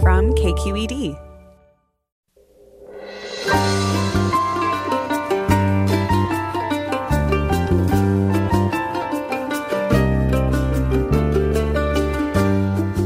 [0.00, 1.16] from KQED.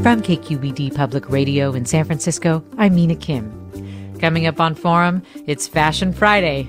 [0.03, 4.17] From KQED Public Radio in San Francisco, I'm Mina Kim.
[4.19, 6.69] Coming up on Forum, it's Fashion Friday.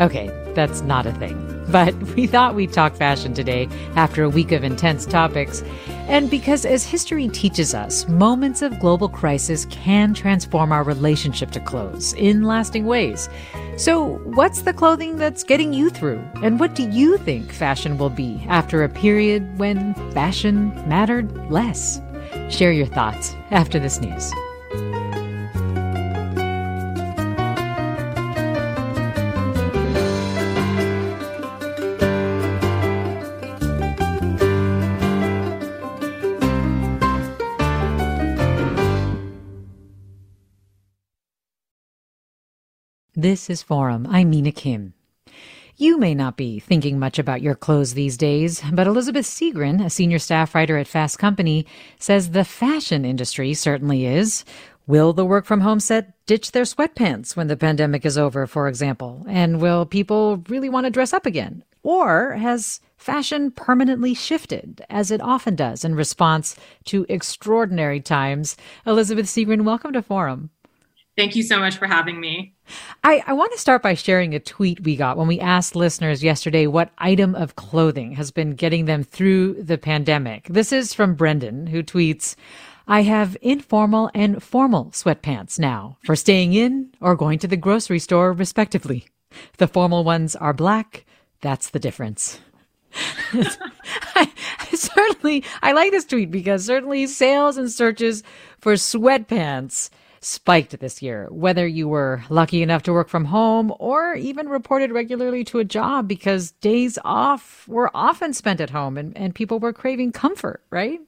[0.00, 1.49] Okay, that's not a thing.
[1.70, 5.62] But we thought we'd talk fashion today after a week of intense topics.
[6.08, 11.60] And because, as history teaches us, moments of global crisis can transform our relationship to
[11.60, 13.28] clothes in lasting ways.
[13.76, 16.22] So, what's the clothing that's getting you through?
[16.42, 22.00] And what do you think fashion will be after a period when fashion mattered less?
[22.48, 24.32] Share your thoughts after this news.
[43.20, 44.06] This is Forum.
[44.10, 44.94] I'm Mina Kim.
[45.76, 49.90] You may not be thinking much about your clothes these days, but Elizabeth Segran, a
[49.90, 51.66] senior staff writer at Fast Company,
[51.98, 54.46] says the fashion industry certainly is.
[54.86, 58.68] Will the work from home set ditch their sweatpants when the pandemic is over, for
[58.68, 59.26] example?
[59.28, 61.62] And will people really want to dress up again?
[61.82, 68.56] Or has fashion permanently shifted, as it often does in response to extraordinary times?
[68.86, 70.48] Elizabeth Segran, welcome to Forum.
[71.20, 72.54] Thank you so much for having me.
[73.04, 76.24] I, I want to start by sharing a tweet we got when we asked listeners
[76.24, 80.46] yesterday what item of clothing has been getting them through the pandemic.
[80.48, 82.36] This is from Brendan, who tweets,
[82.88, 87.98] I have informal and formal sweatpants now for staying in or going to the grocery
[87.98, 89.06] store, respectively.
[89.58, 91.04] The formal ones are black.
[91.42, 92.40] That's the difference.
[93.34, 94.32] I,
[94.72, 98.22] certainly, I like this tweet because certainly sales and searches
[98.58, 99.90] for sweatpants
[100.20, 104.92] spiked this year, whether you were lucky enough to work from home or even reported
[104.92, 109.58] regularly to a job because days off were often spent at home and, and people
[109.58, 111.00] were craving comfort, right?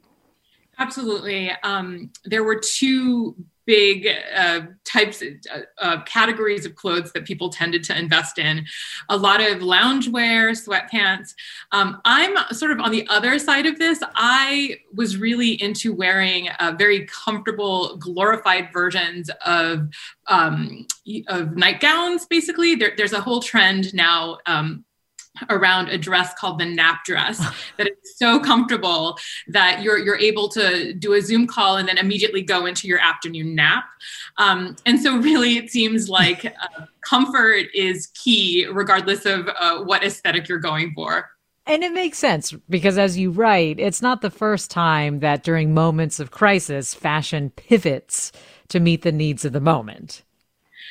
[0.78, 1.50] Absolutely.
[1.62, 3.36] Um, there were two
[3.66, 5.28] big uh, types of
[5.78, 8.64] uh, categories of clothes that people tended to invest in.
[9.08, 11.34] A lot of loungewear sweatpants.
[11.72, 14.02] Um, i'm sort of on the other side of this.
[14.14, 19.88] I was really into wearing uh, very comfortable glorified versions of
[20.28, 20.86] um,
[21.28, 22.74] of nightgowns basically.
[22.74, 24.84] There, there's a whole trend now um,
[25.48, 27.38] around a dress called the nap dress
[27.76, 29.16] that is so comfortable
[29.48, 32.98] that you're you're able to do a Zoom call and then immediately go into your
[32.98, 33.84] afternoon nap.
[34.38, 36.44] Um, and so, really, it seems like
[36.78, 41.30] uh, comfort is key, regardless of uh, what aesthetic you're going for.
[41.64, 45.72] And it makes sense because, as you write, it's not the first time that during
[45.72, 48.32] moments of crisis, fashion pivots
[48.68, 50.22] to meet the needs of the moment.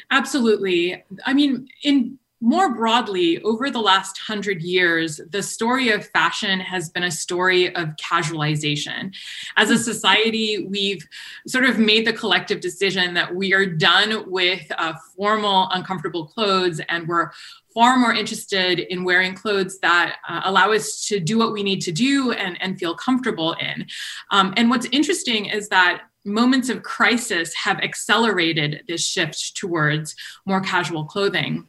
[0.09, 1.03] Absolutely.
[1.25, 6.89] I mean, in more broadly, over the last hundred years, the story of fashion has
[6.89, 9.15] been a story of casualization.
[9.57, 11.07] As a society, we've
[11.47, 16.81] sort of made the collective decision that we are done with uh, formal, uncomfortable clothes
[16.89, 17.29] and we're
[17.73, 21.79] far more interested in wearing clothes that uh, allow us to do what we need
[21.81, 23.85] to do and, and feel comfortable in.
[24.31, 30.15] Um, and what's interesting is that moments of crisis have accelerated this shift towards
[30.45, 31.67] more casual clothing.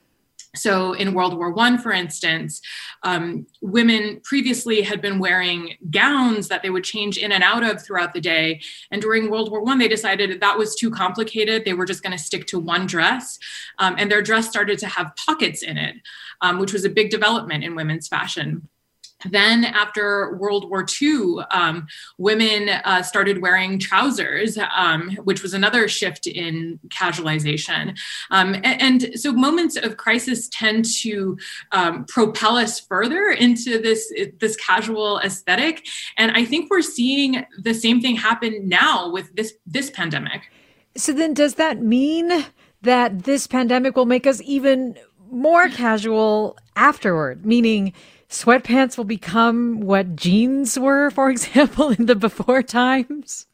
[0.54, 2.60] So, in World War One, for instance,
[3.02, 7.82] um, women previously had been wearing gowns that they would change in and out of
[7.82, 8.60] throughout the day.
[8.90, 11.64] And during World War One, they decided that, that was too complicated.
[11.64, 13.38] They were just going to stick to one dress,
[13.78, 15.96] um, and their dress started to have pockets in it,
[16.42, 18.68] um, which was a big development in women's fashion.
[19.30, 21.86] Then, after World War II, um,
[22.18, 27.96] women uh, started wearing trousers, um, which was another shift in casualization.
[28.30, 31.38] Um, and, and, so, moments of crisis tend to
[31.72, 35.86] um, propel us further into this, this casual aesthetic.
[36.16, 40.50] And I think we're seeing the same thing happen now with this, this pandemic.
[40.96, 42.44] So, then does that mean
[42.82, 44.96] that this pandemic will make us even
[45.30, 47.46] more casual afterward?
[47.46, 47.92] Meaning,
[48.32, 53.46] sweatpants will become what jeans were, for example, in the before times?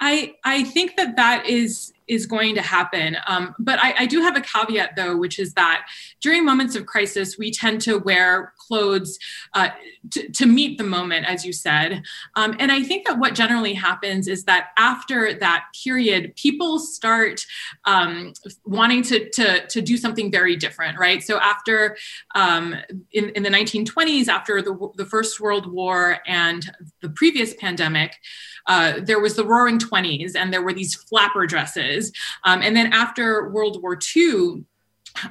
[0.00, 3.16] I I think that that is is going to happen.
[3.26, 5.86] Um, but I, I, do have a caveat, though, which is that
[6.20, 9.18] during moments of crisis, we tend to wear clothes
[9.54, 9.70] uh,
[10.10, 12.02] to, to, meet the moment, as you said.
[12.36, 17.46] Um, and I think that what generally happens is that after that period, people start
[17.86, 18.34] um,
[18.66, 21.22] wanting to, to, to do something very different, right?
[21.22, 21.96] So after
[22.34, 22.76] um,
[23.12, 26.70] in, in the 1920s, after the, the First World War and
[27.00, 28.16] the previous pandemic,
[28.66, 32.01] uh, there was the Roaring Twenties, and there were these flapper dresses.
[32.44, 34.64] Um, and then after World War II,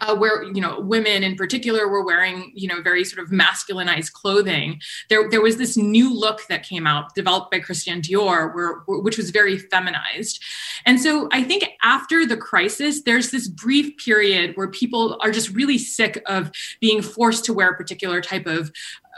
[0.02, 4.12] uh, where you know women in particular were wearing you know very sort of masculinized
[4.14, 4.80] clothing
[5.10, 9.18] there there was this new look that came out developed by Christian Dior where, which
[9.18, 10.44] was very feminized.
[10.86, 15.50] And so i think after the crisis there's this brief period where people are just
[15.50, 18.72] really sick of being forced to wear a particular type of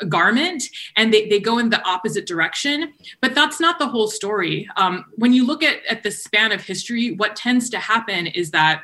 [0.10, 0.64] garment
[0.96, 2.94] and they, they go in the opposite direction.
[3.22, 4.68] But that's not the whole story.
[4.78, 8.52] Um, when you look at, at the span of history what tends to happen is
[8.52, 8.84] that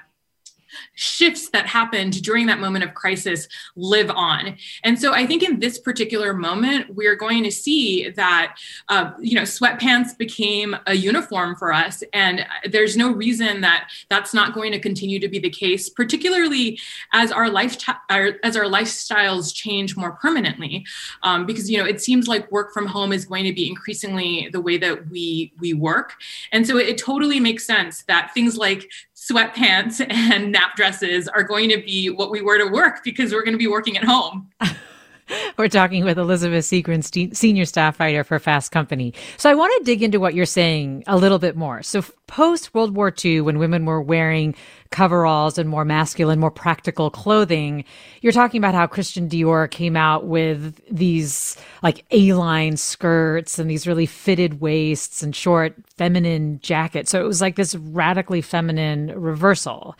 [0.95, 4.57] shifts that happened during that moment of crisis live on.
[4.83, 8.57] And so I think in this particular moment, we're going to see that,
[8.89, 12.03] uh, you know, sweatpants became a uniform for us.
[12.13, 16.79] And there's no reason that that's not going to continue to be the case, particularly
[17.13, 17.77] as our life,
[18.09, 20.85] as our lifestyles change more permanently.
[21.23, 24.49] Um, because, you know, it seems like work from home is going to be increasingly
[24.51, 26.15] the way that we, we work.
[26.51, 28.89] And so it, it totally makes sense that things like
[29.29, 33.43] sweatpants and nap dresses are going to be what we wear to work because we're
[33.43, 34.49] going to be working at home.
[35.57, 39.13] We're talking with Elizabeth Segran, senior staff writer for Fast Company.
[39.37, 41.83] So I want to dig into what you're saying a little bit more.
[41.83, 44.55] So post World War II, when women were wearing
[44.91, 47.83] coveralls and more masculine, more practical clothing,
[48.21, 53.87] you're talking about how Christian Dior came out with these like A-line skirts and these
[53.87, 57.11] really fitted waists and short feminine jackets.
[57.11, 59.95] So it was like this radically feminine reversal.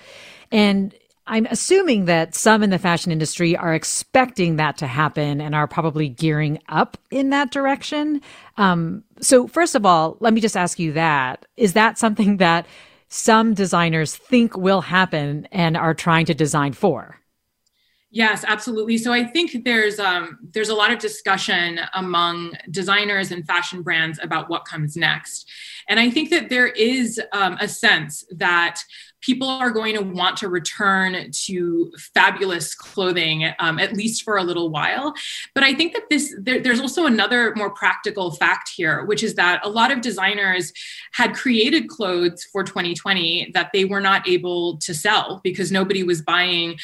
[0.52, 0.96] And
[1.30, 5.68] I'm assuming that some in the fashion industry are expecting that to happen and are
[5.68, 8.22] probably gearing up in that direction.
[8.58, 11.46] Um, so, first of all, let me just ask you that.
[11.56, 12.66] Is that something that
[13.10, 17.20] some designers think will happen and are trying to design for?
[18.12, 18.98] Yes, absolutely.
[18.98, 24.20] So I think there's um, there's a lot of discussion among designers and fashion brands
[24.24, 25.48] about what comes next,
[25.88, 28.82] and I think that there is um, a sense that
[29.22, 34.44] people are going to want to return to fabulous clothing um, at least for a
[34.44, 35.14] little while
[35.54, 39.36] but i think that this there, there's also another more practical fact here which is
[39.36, 40.72] that a lot of designers
[41.14, 46.22] had created clothes for 2020 that they were not able to sell because nobody was
[46.22, 46.78] buying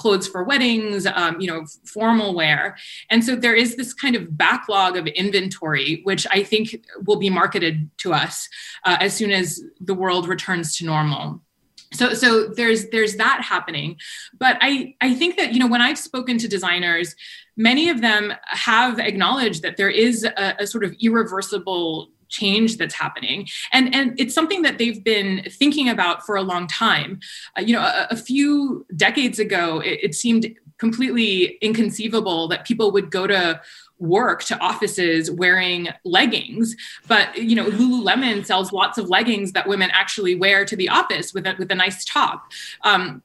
[0.00, 2.76] clothes for weddings, um, you know, formal wear.
[3.10, 7.28] And so there is this kind of backlog of inventory, which I think will be
[7.28, 8.48] marketed to us
[8.86, 11.42] uh, as soon as the world returns to normal
[11.92, 13.96] so so there's there's that happening.
[14.38, 17.14] But i i think that you know when i've spoken to designers
[17.56, 22.94] many of them have acknowledged that there is a, a sort of irreversible change that's
[22.94, 23.46] happening.
[23.72, 27.20] And and it's something that they've been thinking about for a long time.
[27.58, 32.90] Uh, you know a, a, few decades ago it, it seemed completely inconceivable that people
[32.92, 33.60] would go to
[34.00, 36.74] work to offices wearing leggings
[37.06, 41.32] but you know lululemon sells lots of leggings that women actually wear to the office
[41.32, 42.50] with a, with a nice top.
[42.84, 43.22] Um,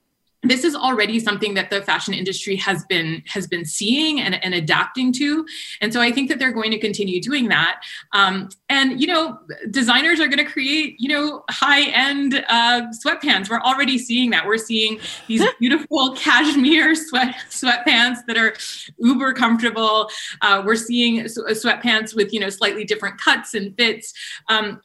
[0.49, 4.53] this is already something that the fashion industry has been has been seeing and, and
[4.53, 5.45] adapting to.
[5.81, 7.81] And so i think that they're going to continue doing that.
[8.13, 13.49] Um, and you know designers are going to create you know high end uh, sweatpants.
[13.49, 14.45] We're already seeing that.
[14.45, 18.55] We're seeing these beautiful cashmere sweat sweatpants that are
[18.97, 20.09] uber comfortable.
[20.41, 24.13] Uh, we're seeing sweatpants with you know slightly different cuts and fits.
[24.49, 24.81] Um,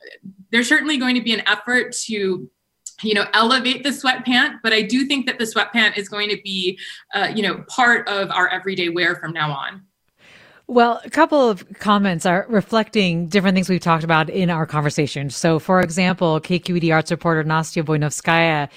[0.51, 2.51] there's certainly going to be an effort to
[3.03, 6.09] you know elevate the sweat pant but i do think that the sweat pant is
[6.09, 6.79] going to be
[7.15, 9.83] uh, you know part of our everyday wear from now on
[10.71, 15.29] well, a couple of comments are reflecting different things we've talked about in our conversation.
[15.29, 18.69] So, for example, KQED arts reporter Nastia Voynovskaya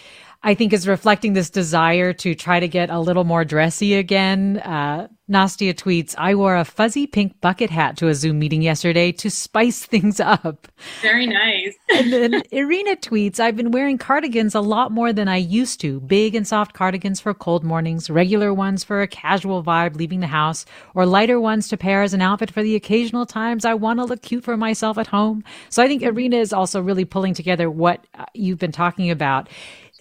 [0.46, 4.58] I think is reflecting this desire to try to get a little more dressy again.
[4.58, 9.14] Uh, Nastia tweets, I wore a fuzzy pink bucket hat to a Zoom meeting yesterday
[9.14, 10.68] to spice things up.
[11.02, 11.74] Very nice.
[11.96, 16.02] and then Irina tweets, I've been wearing cardigans a lot more than I used to.
[16.02, 20.28] Big and soft cardigans for cold mornings, regular ones for a casual vibe leaving the
[20.28, 24.00] house, or lighter ones to pair as an outfit for the occasional times I want
[24.00, 25.46] to look cute for myself at home.
[25.70, 29.48] So I think Irina is also really pulling together what uh, you've been talking about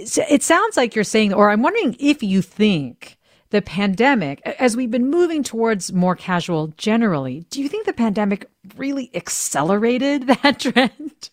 [0.02, 3.16] it sounds like you're saying, or I'm wondering if you think
[3.50, 8.46] the pandemic, as we've been moving towards more casual generally, do you think the pandemic
[8.76, 11.30] really accelerated that trend?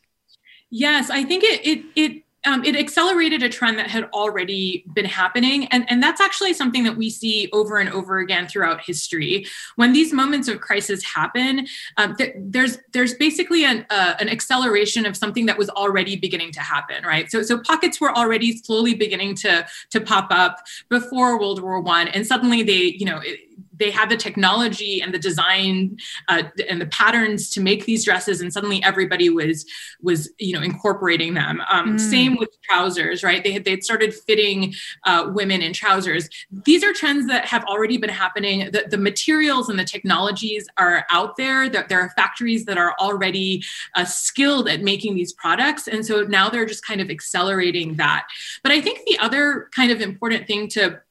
[0.69, 5.05] Yes, I think it it it um, it accelerated a trend that had already been
[5.05, 5.65] happening.
[5.67, 9.45] And, and that's actually something that we see over and over again throughout history.
[9.75, 11.67] When these moments of crisis happen,
[11.97, 16.51] um, th- there's, there's basically an, uh, an acceleration of something that was already beginning
[16.53, 17.29] to happen, right?
[17.29, 22.07] So, so pockets were already slowly beginning to, to pop up before World War One,
[22.07, 23.39] and suddenly they, you know, it,
[23.79, 28.41] they had the technology and the design uh, and the patterns to make these dresses
[28.41, 29.65] and suddenly everybody was
[30.01, 31.61] was you know incorporating them.
[31.69, 31.99] Um, mm.
[31.99, 33.43] same with trousers right?
[33.43, 34.73] They had they'd started fitting
[35.05, 36.29] uh, women in trousers.
[36.65, 38.71] These are trends that have already been happening.
[38.71, 41.69] The, the materials and the technologies are out there.
[41.69, 43.63] That there are factories that are already
[43.95, 48.27] uh, skilled at making these products and so now they're just kind of accelerating that.
[48.63, 51.01] But i think the other kind of important thing to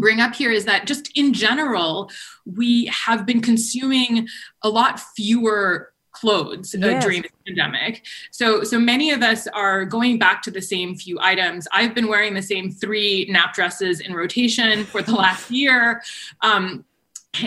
[0.00, 2.10] bring up here is that just in general,
[2.44, 4.28] we have been consuming
[4.62, 7.02] a lot fewer clothes yes.
[7.02, 8.04] during the pandemic.
[8.30, 11.68] So so many of us are going back to the same few items.
[11.72, 16.02] I've been wearing the same three nap dresses in rotation for the last year.
[16.42, 16.84] Um,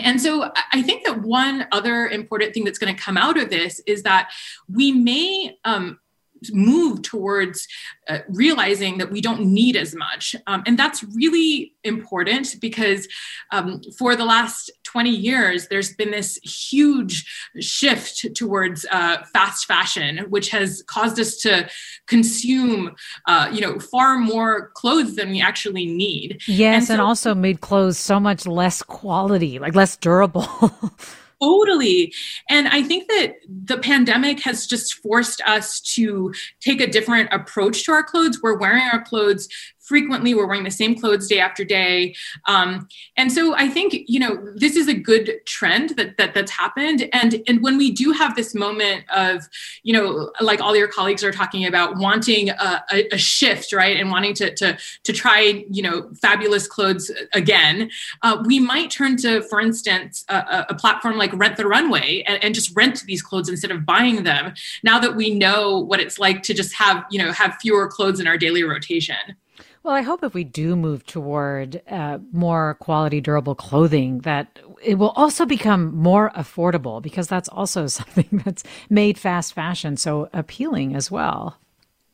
[0.02, 3.50] and so I think that one other important thing that's going to come out of
[3.50, 4.30] this is that
[4.72, 5.98] we may um,
[6.52, 7.66] move towards
[8.08, 10.34] uh, realizing that we don't need as much.
[10.46, 13.06] Um, and that's really important because
[13.52, 17.24] um, for the last 20 years, there's been this huge
[17.60, 21.68] shift towards uh, fast fashion, which has caused us to
[22.06, 22.94] consume,
[23.26, 26.42] uh, you know, far more clothes than we actually need.
[26.46, 30.46] Yes, and, so- and also made clothes so much less quality, like less durable.
[31.42, 32.14] Totally.
[32.48, 37.84] And I think that the pandemic has just forced us to take a different approach
[37.84, 38.40] to our clothes.
[38.40, 39.48] We're wearing our clothes
[39.92, 42.14] frequently we're wearing the same clothes day after day.
[42.52, 44.32] Um, and so i think you know
[44.64, 47.00] this is a good trend that, that that's happened.
[47.12, 49.48] And and when we do have this moment of
[49.82, 53.96] you know like all your colleagues are talking about wanting a, a, a shift right
[54.00, 57.90] and wanting to to to try you know fabulous clothes again
[58.22, 62.42] uh, we might turn to for instance a, a platform like rent the runway and,
[62.44, 66.18] and just rent these clothes instead of buying them now that we know what it's
[66.18, 69.36] like to just have you know have fewer clothes in our daily rotation
[69.82, 74.96] well, I hope if we do move toward uh, more quality, durable clothing, that it
[74.96, 80.94] will also become more affordable because that's also something that's made fast fashion so appealing
[80.94, 81.56] as well.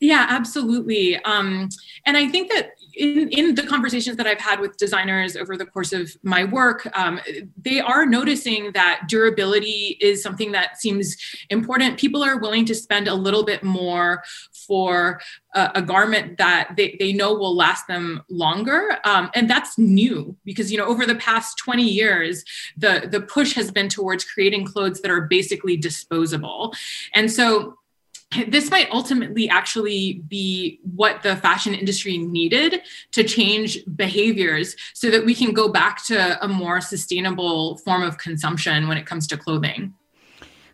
[0.00, 1.16] Yeah, absolutely.
[1.24, 1.68] Um,
[2.06, 5.64] and I think that in, in the conversations that I've had with designers over the
[5.64, 7.20] course of my work, um,
[7.56, 11.16] they are noticing that durability is something that seems
[11.48, 11.98] important.
[11.98, 15.20] People are willing to spend a little bit more for
[15.54, 18.98] a, a garment that they, they know will last them longer.
[19.04, 22.44] Um, and that's new because, you know, over the past 20 years,
[22.76, 26.74] the, the push has been towards creating clothes that are basically disposable.
[27.14, 27.78] And so
[28.48, 32.82] this might ultimately actually be what the fashion industry needed
[33.12, 38.18] to change behaviors so that we can go back to a more sustainable form of
[38.18, 39.94] consumption when it comes to clothing.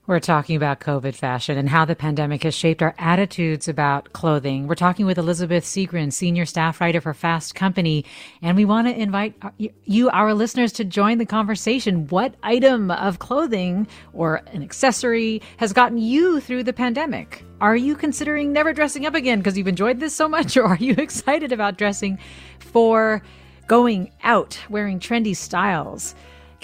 [0.06, 4.66] We're talking about COVID fashion and how the pandemic has shaped our attitudes about clothing.
[4.66, 8.04] We're talking with Elizabeth Segran, senior staff writer for Fast Company,
[8.42, 12.06] and we want to invite you, our listeners, to join the conversation.
[12.08, 17.42] What item of clothing or an accessory has gotten you through the pandemic?
[17.62, 20.76] Are you considering never dressing up again because you've enjoyed this so much, or are
[20.76, 22.18] you excited about dressing
[22.58, 23.22] for
[23.68, 26.14] going out, wearing trendy styles?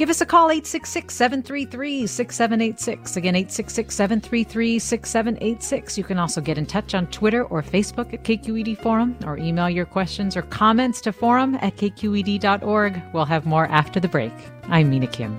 [0.00, 3.16] Give us a call 866 733 6786.
[3.18, 5.98] Again, 866 733 6786.
[5.98, 9.68] You can also get in touch on Twitter or Facebook at KQED Forum or email
[9.68, 13.02] your questions or comments to forum at kqed.org.
[13.12, 14.32] We'll have more after the break.
[14.68, 15.38] I'm Mina Kim.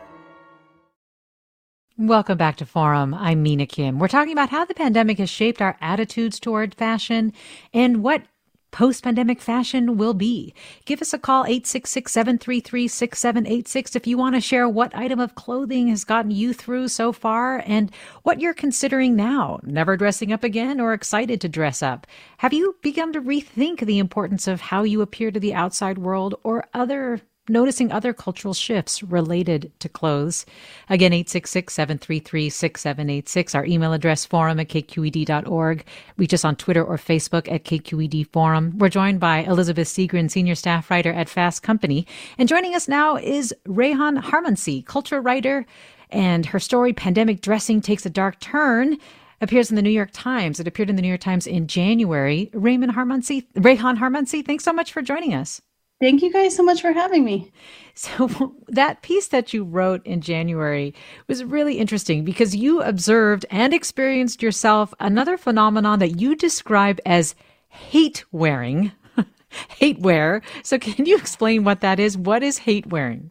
[2.01, 3.13] Welcome back to Forum.
[3.13, 3.99] I'm Mina Kim.
[3.99, 7.31] We're talking about how the pandemic has shaped our attitudes toward fashion
[7.75, 8.23] and what
[8.71, 10.55] post pandemic fashion will be.
[10.85, 15.35] Give us a call, 866 733 6786, if you want to share what item of
[15.35, 17.91] clothing has gotten you through so far and
[18.23, 19.59] what you're considering now.
[19.61, 22.07] Never dressing up again or excited to dress up?
[22.39, 26.33] Have you begun to rethink the importance of how you appear to the outside world
[26.41, 30.45] or other noticing other cultural shifts related to clothes.
[30.89, 33.55] Again, 866 733 6786.
[33.55, 35.85] Our email address forum at kqed.org.
[36.17, 38.77] Reach us on Twitter or Facebook at KQED Forum.
[38.77, 42.05] We're joined by Elizabeth Segran, senior staff writer at Fast Company.
[42.37, 45.65] And joining us now is Reyhan Harmanci, culture writer.
[46.09, 48.97] And her story, Pandemic Dressing Takes a Dark Turn,
[49.39, 50.59] appears in the New York Times.
[50.59, 52.49] It appeared in the New York Times in January.
[52.53, 55.61] Raymond Harmanci, Reyhan Harmanci, thanks so much for joining us.
[56.01, 57.51] Thank you guys so much for having me.
[57.93, 60.95] So, that piece that you wrote in January
[61.27, 67.35] was really interesting because you observed and experienced yourself another phenomenon that you describe as
[67.67, 68.93] hate wearing.
[69.77, 70.41] hate wear.
[70.63, 72.17] So, can you explain what that is?
[72.17, 73.29] What is hate wearing?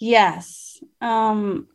[0.00, 0.82] Yes.
[1.00, 1.68] Um,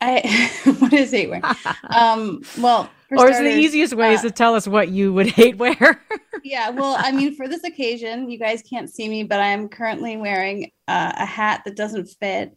[0.00, 0.50] I
[0.80, 1.44] what is hate wearing?
[1.90, 5.26] um, well, or is the easiest way uh, is to tell us what you would
[5.40, 6.02] hate wear?
[6.42, 10.16] yeah, well, I mean, for this occasion, you guys can't see me, but I'm currently
[10.16, 12.56] wearing uh, a hat that doesn't fit,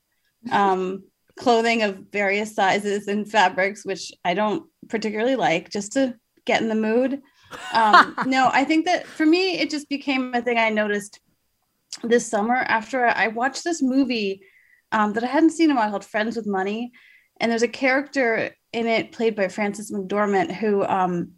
[0.51, 1.03] um,
[1.37, 6.69] clothing of various sizes and fabrics, which I don't particularly like, just to get in
[6.69, 7.21] the mood.
[7.73, 11.19] Um, no, I think that for me, it just became a thing I noticed
[12.03, 14.41] this summer after I watched this movie
[14.91, 16.91] um, that I hadn't seen in a while called Friends with Money.
[17.39, 21.33] And there's a character in it played by Frances McDormand who um,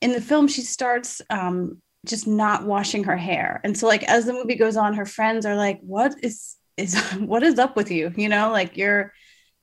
[0.00, 3.60] in the film she starts um, just not washing her hair.
[3.64, 6.98] And so like as the movie goes on her friends are like what is is
[7.18, 8.12] what is up with you?
[8.16, 9.12] You know like you're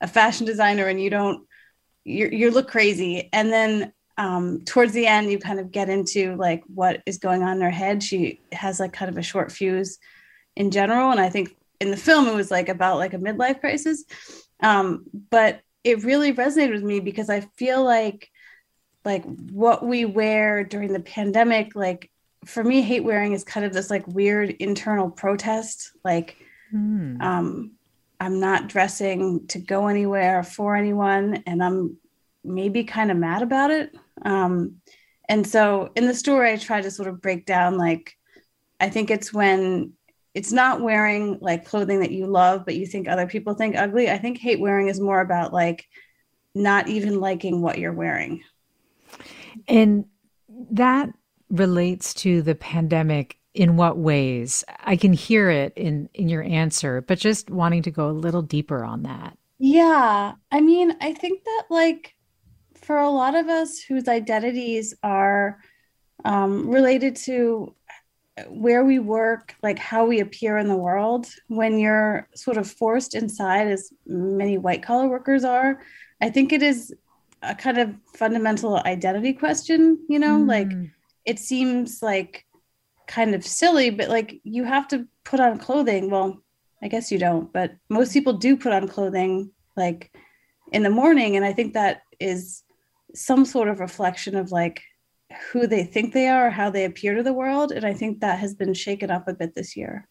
[0.00, 1.46] a fashion designer and you don't
[2.04, 3.28] you you look crazy.
[3.32, 7.42] And then um, towards the end you kind of get into like what is going
[7.42, 8.02] on in her head.
[8.02, 9.98] She has like kind of a short fuse
[10.54, 11.10] in general.
[11.10, 14.04] And i think in the film it was like about like a midlife crisis.
[14.60, 18.28] Um, but it really resonated with me because I feel like
[19.04, 22.10] like what we wear during the pandemic like
[22.44, 26.36] for me hate wearing is kind of this like weird internal protest like
[26.74, 27.22] mm.
[27.22, 27.70] um
[28.18, 31.96] i'm not dressing to go anywhere for anyone and i'm
[32.42, 34.76] maybe kind of mad about it um
[35.28, 38.16] and so in the story i try to sort of break down like
[38.80, 39.92] i think it's when
[40.36, 44.10] it's not wearing like clothing that you love but you think other people think ugly.
[44.10, 45.88] I think hate wearing is more about like
[46.54, 48.42] not even liking what you're wearing.
[49.66, 50.04] And
[50.72, 51.08] that
[51.48, 54.62] relates to the pandemic in what ways?
[54.84, 58.42] I can hear it in in your answer but just wanting to go a little
[58.42, 59.38] deeper on that.
[59.58, 60.34] Yeah.
[60.52, 62.14] I mean i think that like
[62.74, 65.58] for a lot of us whose identities are
[66.26, 67.74] um, related to
[68.48, 73.14] where we work, like how we appear in the world, when you're sort of forced
[73.14, 75.82] inside, as many white collar workers are,
[76.20, 76.94] I think it is
[77.42, 80.48] a kind of fundamental identity question, you know, mm.
[80.48, 80.70] like
[81.24, 82.44] it seems like
[83.06, 86.10] kind of silly, but like you have to put on clothing.
[86.10, 86.42] Well,
[86.82, 90.12] I guess you don't, but most people do put on clothing like
[90.72, 91.36] in the morning.
[91.36, 92.62] And I think that is
[93.14, 94.82] some sort of reflection of like
[95.52, 97.72] who they think they are, or how they appear to the world.
[97.72, 100.08] And I think that has been shaken up a bit this year.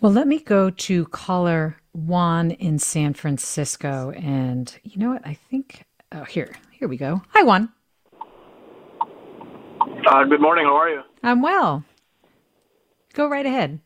[0.00, 4.12] Well, let me go to caller Juan in San Francisco.
[4.12, 5.26] And you know what?
[5.26, 7.22] I think, oh, here, here we go.
[7.30, 7.72] Hi, Juan.
[10.06, 10.64] Uh, good morning.
[10.64, 11.02] How are you?
[11.22, 11.84] I'm well.
[13.12, 13.80] Go right ahead.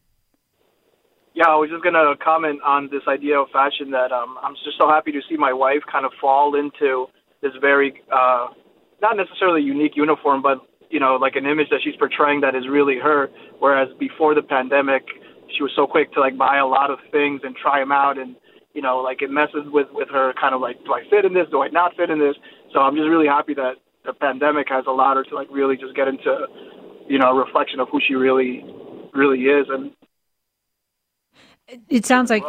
[1.35, 4.55] Yeah, I was just going to comment on this idea of fashion that um, I'm
[4.65, 7.07] just so happy to see my wife kind of fall into
[7.43, 8.49] this very uh,
[9.05, 12.55] not necessarily a unique uniform, but you know, like an image that she's portraying that
[12.55, 13.31] is really her.
[13.59, 15.03] Whereas before the pandemic,
[15.55, 18.17] she was so quick to like buy a lot of things and try them out,
[18.19, 18.37] and
[18.73, 21.35] you know, like it messes with with her kind of like, do I fit in
[21.35, 21.47] this?
[21.51, 22.37] Do I not fit in this?
[22.73, 23.75] So I'm just really happy that
[24.07, 26.47] the pandemic has allowed her to like really just get into,
[27.09, 28.65] you know, a reflection of who she really,
[29.13, 29.67] really is.
[29.69, 29.93] And
[31.89, 32.45] it sounds like.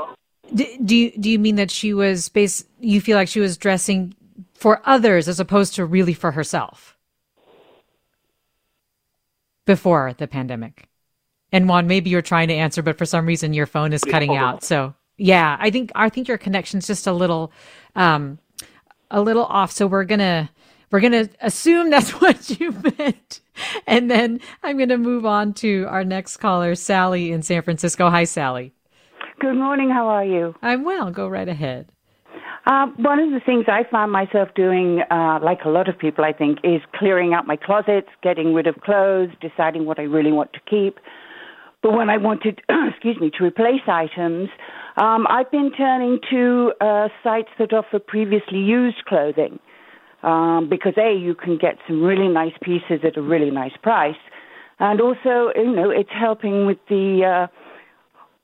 [0.54, 2.66] Do you do you mean that she was base?
[2.80, 4.14] You feel like she was dressing
[4.56, 6.98] for others as opposed to really for herself
[9.66, 10.88] before the pandemic.
[11.52, 14.36] And Juan, maybe you're trying to answer, but for some reason your phone is cutting
[14.36, 14.64] out.
[14.64, 17.52] So yeah, I think I think your connection's just a little
[17.96, 18.40] um
[19.12, 19.72] a little off.
[19.72, 20.50] So we're gonna
[20.92, 23.42] we're gonna assume that's what you meant.
[23.86, 28.10] And then I'm gonna move on to our next caller, Sally in San Francisco.
[28.10, 28.74] Hi, Sally.
[29.40, 29.90] Good morning.
[29.90, 30.56] How are you?
[30.62, 31.12] I'm well.
[31.12, 31.92] Go right ahead.
[32.66, 36.26] Uh, one of the things I found myself doing, uh, like a lot of people,
[36.26, 40.32] I think, is clearing out my closets, getting rid of clothes, deciding what I really
[40.32, 40.98] want to keep.
[41.84, 44.50] But when I wanted, excuse me, to replace items,
[44.98, 49.60] um, I've been turning to uh, sites that offer previously used clothing.
[50.24, 54.16] Um, because A, you can get some really nice pieces at a really nice price.
[54.80, 57.65] And also, you know, it's helping with the, uh,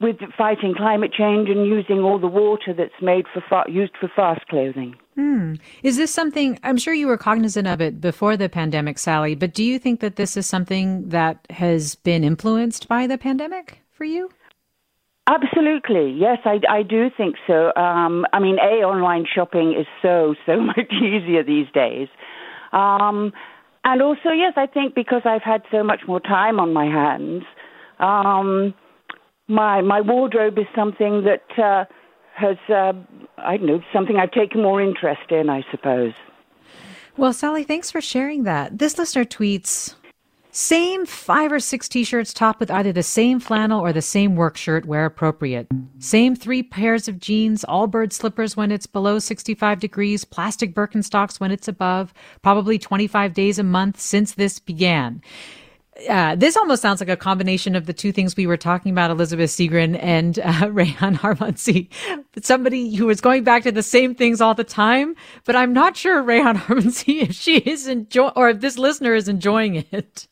[0.01, 4.09] with fighting climate change and using all the water that's made for fa- used for
[4.15, 4.95] fast clothing.
[5.15, 5.55] Hmm.
[5.83, 9.53] Is this something I'm sure you were cognizant of it before the pandemic, Sally, but
[9.53, 14.05] do you think that this is something that has been influenced by the pandemic for
[14.05, 14.29] you?
[15.27, 17.71] Absolutely, yes, I, I do think so.
[17.75, 22.07] Um, I mean, a online shopping is so so much easier these days,
[22.73, 23.31] um,
[23.83, 27.43] and also yes, I think because I've had so much more time on my hands,
[27.99, 28.73] um,
[29.51, 31.85] my my wardrobe is something that uh,
[32.33, 32.93] has uh,
[33.37, 36.13] I don't know something I've taken more interest in, I suppose.
[37.17, 38.79] Well, Sally, thanks for sharing that.
[38.79, 39.95] This listener tweets.
[40.53, 44.35] Same five or six t shirts topped with either the same flannel or the same
[44.35, 45.67] work shirt where appropriate.
[45.99, 51.39] Same three pairs of jeans, all bird slippers when it's below 65 degrees, plastic Birkenstocks
[51.39, 55.21] when it's above, probably 25 days a month since this began.
[56.09, 59.11] Uh, this almost sounds like a combination of the two things we were talking about,
[59.11, 61.89] Elizabeth Segran and uh, Reyhan Harmanci.
[62.43, 65.97] Somebody who is going back to the same things all the time, but I'm not
[65.97, 70.27] sure Reyhan Harmanci if she is enjoy or if this listener is enjoying it.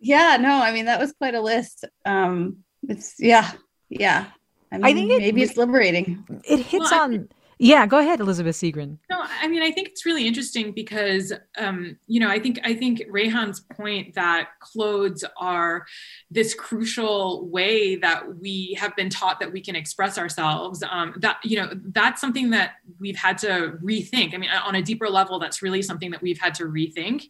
[0.00, 1.84] Yeah, no, I mean that was quite a list.
[2.04, 3.50] Um, it's yeah,
[3.88, 4.26] yeah.
[4.70, 6.24] I, mean, I think it, maybe it's liberating.
[6.44, 7.28] It hits well, on.
[7.58, 8.98] Yeah, go ahead, Elizabeth Segran.
[9.10, 12.74] No, I mean, I think it's really interesting because, um, you know, I think I
[12.74, 15.86] think Reyhan's point that clothes are
[16.30, 20.82] this crucial way that we have been taught that we can express ourselves.
[20.82, 24.34] Um, that you know, that's something that we've had to rethink.
[24.34, 27.24] I mean, on a deeper level, that's really something that we've had to rethink,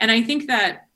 [0.00, 0.86] and I think that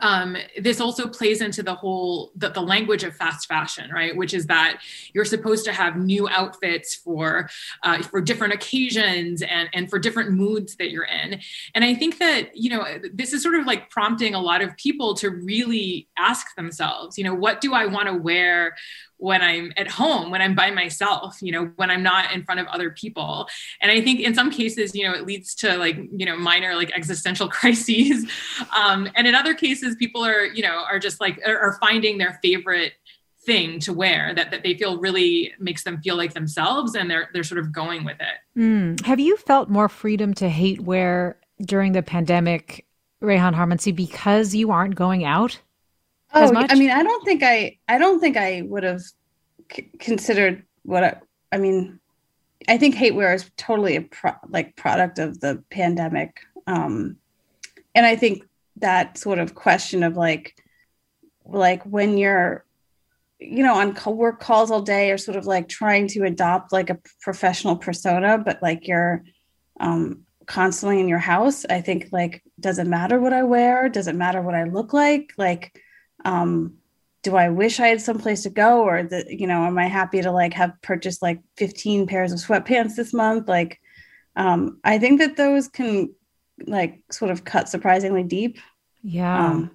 [0.00, 4.16] um, this also plays into the whole the, the language of fast fashion right?
[4.16, 4.80] Which is that
[5.12, 7.48] you're supposed to have new outfits for
[7.82, 11.40] uh, for different occasions and and for different moods that you're in.
[11.74, 14.76] And i think that you know this is sort of like prompting a lot of
[14.76, 18.74] people to really ask themselves you know what do i want to wear
[19.18, 22.60] when I'm at home, when I'm by myself, you know, when I'm not in front
[22.60, 23.48] of other people.
[23.80, 26.74] And I think in some cases, you know, it leads to like, you know, minor
[26.74, 28.30] like existential crises.
[28.76, 32.38] Um, and in other cases, people are, you know, are just like, are, finding their
[32.42, 32.94] favorite
[33.44, 37.28] thing to wear that, that they feel really makes them feel like themselves and they're
[37.32, 38.60] they're sort of going with it.
[38.60, 39.04] Mm.
[39.04, 42.86] Have you felt more freedom to hate wear during the pandemic,
[43.22, 45.60] Reyhan Harmanci, because you aren't going out?
[46.32, 49.02] Oh, I mean, I don't think I, I don't think I would have
[49.72, 51.20] c- considered what I,
[51.52, 52.00] I mean.
[52.68, 57.16] I think hate wear is totally a pro, like product of the pandemic, um,
[57.94, 58.42] and I think
[58.76, 60.56] that sort of question of like,
[61.44, 62.64] like when you're,
[63.38, 66.90] you know, on work calls all day, or sort of like trying to adopt like
[66.90, 69.22] a professional persona, but like you're
[69.78, 71.64] um, constantly in your house.
[71.70, 73.88] I think like, does it matter what I wear?
[73.88, 75.32] Does it matter what I look like?
[75.36, 75.80] Like
[76.26, 76.74] um,
[77.22, 80.20] do I wish I had someplace to go or the, you know, am I happy
[80.20, 83.48] to like have purchased like 15 pairs of sweatpants this month?
[83.48, 83.80] Like,
[84.34, 86.14] um, I think that those can
[86.66, 88.58] like sort of cut surprisingly deep.
[89.02, 89.46] Yeah.
[89.46, 89.70] Um,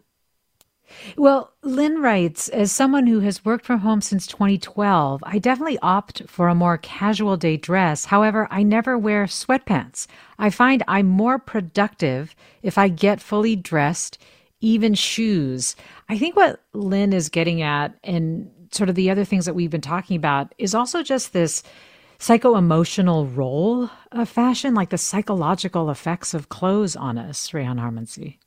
[1.16, 6.24] well, Lynn writes, as someone who has worked from home since 2012, I definitely opt
[6.28, 8.06] for a more casual day dress.
[8.06, 10.06] However, I never wear sweatpants.
[10.38, 14.18] I find I'm more productive if I get fully dressed
[14.62, 15.76] even shoes.
[16.08, 19.70] I think what Lynn is getting at, and sort of the other things that we've
[19.70, 21.64] been talking about, is also just this
[22.20, 28.38] psycho emotional role of fashion, like the psychological effects of clothes on us, Reyhan Harmanci.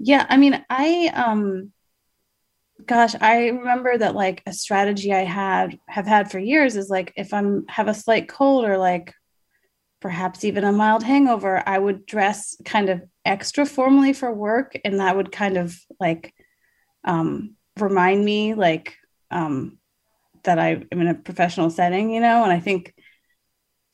[0.00, 1.72] Yeah, I mean, I um
[2.86, 7.12] gosh, I remember that like a strategy I had have had for years is like
[7.16, 9.12] if I'm have a slight cold or like
[10.00, 14.76] perhaps even a mild hangover, I would dress kind of extra formally for work.
[14.84, 16.34] And that would kind of like
[17.04, 18.96] um, remind me like
[19.30, 19.78] um,
[20.44, 22.42] that I am in a professional setting, you know?
[22.42, 22.94] And I think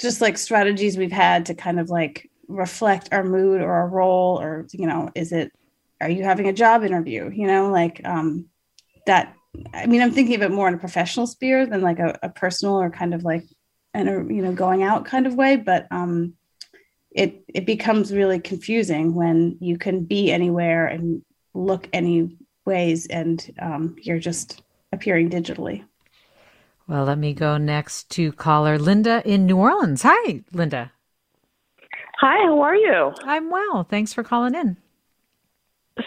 [0.00, 4.40] just like strategies we've had to kind of like reflect our mood or our role
[4.40, 5.52] or, you know, is it,
[6.00, 7.30] are you having a job interview?
[7.30, 8.46] You know, like um,
[9.06, 9.34] that.
[9.72, 12.28] I mean, I'm thinking of it more in a professional sphere than like a, a
[12.28, 13.44] personal or kind of like
[13.94, 16.34] and you know going out kind of way but um
[17.14, 21.22] it it becomes really confusing when you can be anywhere and
[21.54, 25.84] look any ways and um, you're just appearing digitally
[26.86, 30.02] Well, let me go next to caller Linda in New Orleans.
[30.02, 30.92] Hi, Linda.
[32.20, 33.12] Hi, how are you?
[33.24, 33.84] I'm well.
[33.84, 34.76] Thanks for calling in.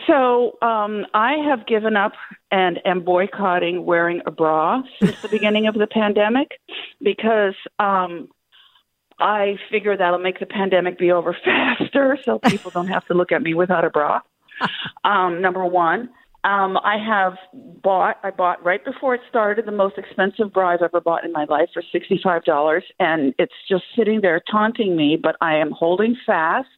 [0.05, 2.11] So, um, I have given up
[2.51, 6.59] and am boycotting wearing a bra since the beginning of the pandemic
[7.01, 8.27] because um,
[9.19, 13.31] I figure that'll make the pandemic be over faster so people don't have to look
[13.31, 14.21] at me without a bra.
[15.03, 16.09] Um, number one.
[16.43, 17.33] Um, I have
[17.83, 21.31] bought, I bought right before it started the most expensive bra I've ever bought in
[21.31, 26.15] my life for $65, and it's just sitting there taunting me, but I am holding
[26.25, 26.69] fast.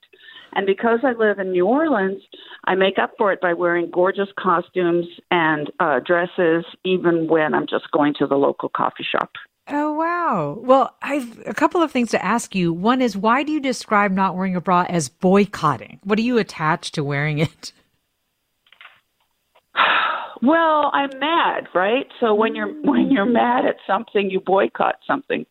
[0.54, 2.22] And because I live in New Orleans,
[2.66, 7.68] I make up for it by wearing gorgeous costumes and uh, dresses, even when I'm
[7.68, 9.32] just going to the local coffee shop.
[9.72, 10.58] Oh, wow.
[10.62, 12.74] Well, I've a couple of things to ask you.
[12.74, 16.00] One is why do you describe not wearing a bra as boycotting?
[16.04, 17.72] What do you attach to wearing it?
[20.42, 22.08] Well, I'm mad, right?
[22.20, 25.46] So when you're when you're mad at something, you boycott something.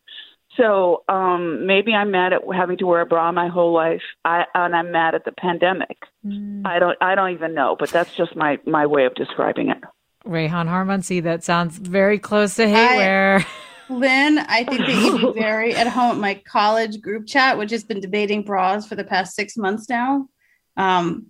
[0.57, 4.01] So um maybe I'm mad at having to wear a bra my whole life.
[4.25, 5.97] I and I'm mad at the pandemic.
[6.25, 6.65] Mm.
[6.65, 9.77] I don't I don't even know, but that's just my my way of describing it.
[10.25, 13.45] Reyhan Harmanci, that sounds very close to hatewear.
[13.89, 16.19] Lynn, I think that you'd be very at home.
[16.19, 20.27] My college group chat, which has been debating bras for the past six months now,
[20.77, 21.27] um,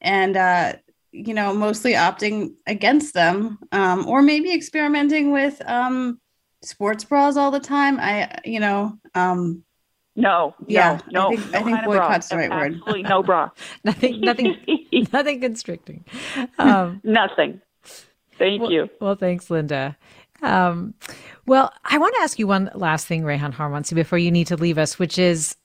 [0.00, 0.74] and uh,
[1.12, 6.20] you know, mostly opting against them, um, or maybe experimenting with um,
[6.62, 7.98] sports bras all the time.
[8.00, 9.64] I, you know, um,
[10.16, 12.74] no, yeah, no, I think, no I think boycott's the right word.
[12.74, 13.50] Absolutely no bra.
[13.84, 14.56] nothing, nothing,
[15.12, 16.04] nothing constricting.
[16.58, 17.60] Um, nothing.
[18.36, 18.90] Thank well, you.
[19.00, 19.96] Well, thanks, Linda.
[20.42, 20.94] Um,
[21.48, 24.56] well, I want to ask you one last thing, Reyhan Harmanci, before you need to
[24.56, 25.56] leave us, which is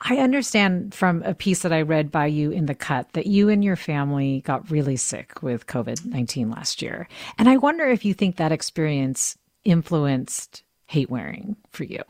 [0.00, 3.48] I understand from a piece that I read by you in the cut that you
[3.48, 7.08] and your family got really sick with COVID 19 last year.
[7.38, 12.02] And I wonder if you think that experience influenced hate wearing for you.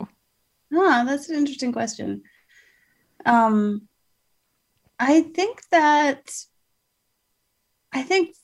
[0.73, 2.23] Ah, that's an interesting question.
[3.25, 3.87] Um,
[4.99, 6.35] I think that
[7.91, 8.35] I think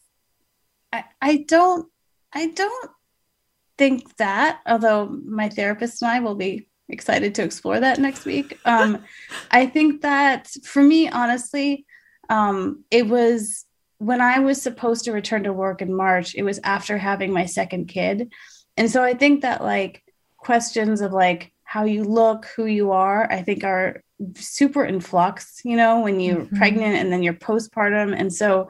[0.91, 1.87] I, I don't
[2.33, 2.91] I don't
[3.79, 8.59] think that, although my therapist and I will be excited to explore that next week.
[8.65, 9.03] Um,
[9.49, 11.85] I think that for me, honestly,
[12.29, 13.65] um, it was
[13.97, 17.45] when I was supposed to return to work in March, it was after having my
[17.45, 18.31] second kid.
[18.77, 20.03] And so I think that like
[20.37, 24.03] questions of like how you look, who you are, I think are
[24.35, 26.57] super in flux, you know, when you're mm-hmm.
[26.57, 28.13] pregnant and then you're postpartum.
[28.15, 28.69] And so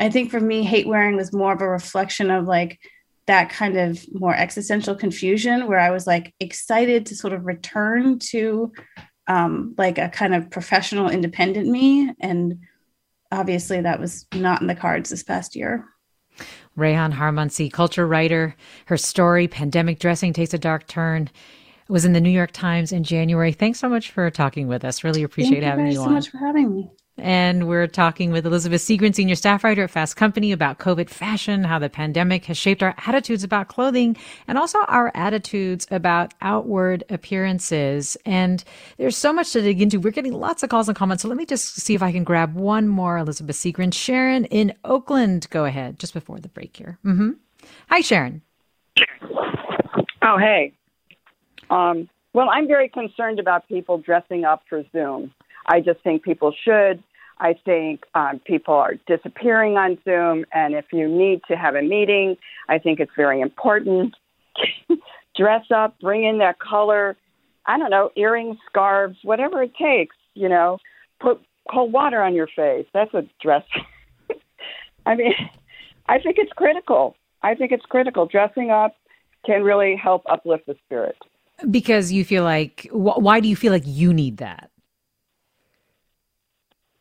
[0.00, 2.80] I think for me, hate wearing was more of a reflection of like,
[3.26, 8.18] that kind of more existential confusion where I was like excited to sort of return
[8.30, 8.72] to
[9.26, 12.12] um, like a kind of professional independent me.
[12.20, 12.60] And
[13.32, 15.84] obviously that was not in the cards this past year.
[16.78, 18.54] Reyhan Harmanci, culture writer.
[18.86, 21.30] Her story, Pandemic Dressing Takes a Dark Turn,
[21.88, 23.52] was in the New York Times in January.
[23.52, 25.02] Thanks so much for talking with us.
[25.02, 26.12] Really appreciate Thank having you, you so on.
[26.12, 26.90] much for having me.
[27.18, 31.64] And we're talking with Elizabeth Segran, senior staff writer at Fast Company, about COVID fashion,
[31.64, 37.04] how the pandemic has shaped our attitudes about clothing, and also our attitudes about outward
[37.08, 38.18] appearances.
[38.26, 38.62] And
[38.98, 39.98] there's so much to dig into.
[39.98, 41.22] We're getting lots of calls and comments.
[41.22, 43.16] So let me just see if I can grab one more.
[43.16, 43.94] Elizabeth Segran.
[43.94, 46.98] Sharon in Oakland, go ahead, just before the break here.
[47.04, 47.30] Mm-hmm.
[47.88, 48.42] Hi, Sharon.
[50.22, 50.74] Oh, hey.
[51.70, 55.32] Um, well, I'm very concerned about people dressing up for Zoom.
[55.66, 57.02] I just think people should.
[57.38, 61.82] I think um, people are disappearing on Zoom, and if you need to have a
[61.82, 62.36] meeting,
[62.68, 64.14] I think it's very important.
[65.36, 67.16] Dress up, bring in that color.
[67.66, 70.16] I don't know, earrings, scarves, whatever it takes.
[70.34, 70.78] You know,
[71.20, 72.86] put cold water on your face.
[72.94, 73.64] That's a dress.
[75.06, 75.34] I mean,
[76.08, 77.16] I think it's critical.
[77.42, 78.26] I think it's critical.
[78.26, 78.96] Dressing up
[79.44, 81.16] can really help uplift the spirit.
[81.70, 84.70] Because you feel like, wh- why do you feel like you need that?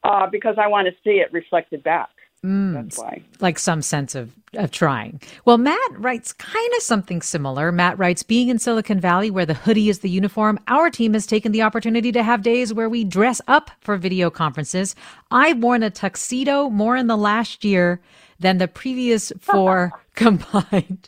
[0.06, 2.10] Uh, because I want to see it reflected back.
[2.46, 3.24] Mm, That's why.
[3.39, 5.20] Like some sense of, of trying.
[5.46, 7.72] Well, Matt writes kind of something similar.
[7.72, 11.26] Matt writes Being in Silicon Valley, where the hoodie is the uniform, our team has
[11.26, 14.96] taken the opportunity to have days where we dress up for video conferences.
[15.32, 18.00] I've worn a tuxedo more in the last year
[18.39, 21.08] than the previous four combined.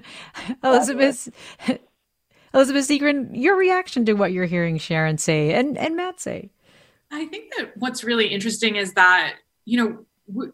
[0.64, 1.28] Elizabeth.
[2.52, 6.50] Elizabeth Segran, your reaction to what you're hearing Sharon say and, and Matt say.
[7.10, 10.06] I think that what's really interesting is that, you know,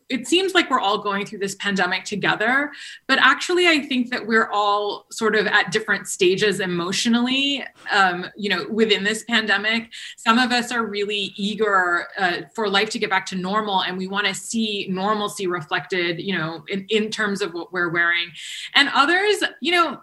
[0.08, 2.72] it seems like we're all going through this pandemic together,
[3.06, 8.48] but actually, I think that we're all sort of at different stages emotionally, um, you
[8.48, 9.92] know, within this pandemic.
[10.16, 13.98] Some of us are really eager uh, for life to get back to normal, and
[13.98, 18.30] we want to see normalcy reflected, you know, in, in terms of what we're wearing.
[18.74, 20.00] And others, you know,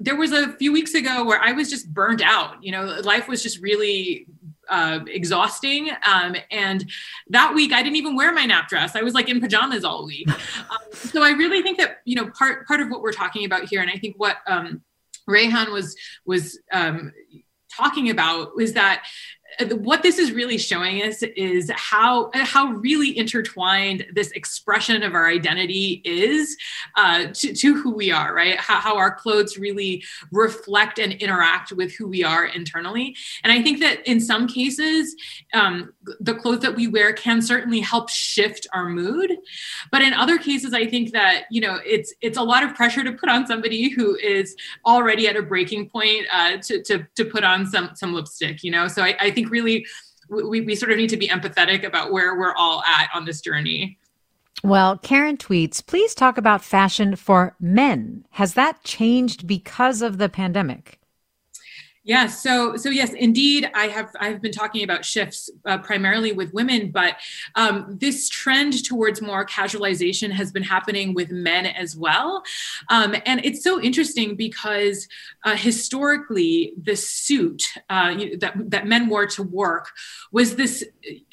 [0.00, 2.62] there was a few weeks ago where I was just burned out.
[2.62, 4.26] You know, life was just really
[4.68, 5.90] uh, exhausting.
[6.04, 6.88] Um, and
[7.28, 8.96] that week, I didn't even wear my nap dress.
[8.96, 10.28] I was like in pajamas all week.
[10.70, 13.64] um, so I really think that you know part part of what we're talking about
[13.64, 14.82] here, and I think what um,
[15.28, 17.12] Reyhan was was um,
[17.76, 19.04] talking about was that
[19.78, 25.28] what this is really showing us is how how really intertwined this expression of our
[25.28, 26.56] identity is
[26.96, 28.58] uh, to, to who we are right?
[28.58, 33.16] How, how our clothes really reflect and interact with who we are internally.
[33.44, 35.14] And i think that in some cases
[35.54, 39.36] um, the clothes that we wear can certainly help shift our mood.
[39.90, 43.04] But in other cases i think that you know it's it's a lot of pressure
[43.04, 47.24] to put on somebody who is already at a breaking point uh, to, to to
[47.24, 48.88] put on some some lipstick you know?
[48.88, 49.86] So i, I think think really
[50.28, 53.40] we, we sort of need to be empathetic about where we're all at on this
[53.40, 53.98] journey.
[54.64, 58.26] Well, Karen tweets, please talk about fashion for men.
[58.30, 60.98] Has that changed because of the pandemic?
[62.06, 66.54] Yeah, so so yes, indeed, I have I've been talking about shifts uh, primarily with
[66.54, 67.16] women, but
[67.56, 72.44] um, this trend towards more casualization has been happening with men as well,
[72.90, 75.08] um, and it's so interesting because
[75.44, 79.88] uh, historically the suit uh, that that men wore to work
[80.30, 80.84] was this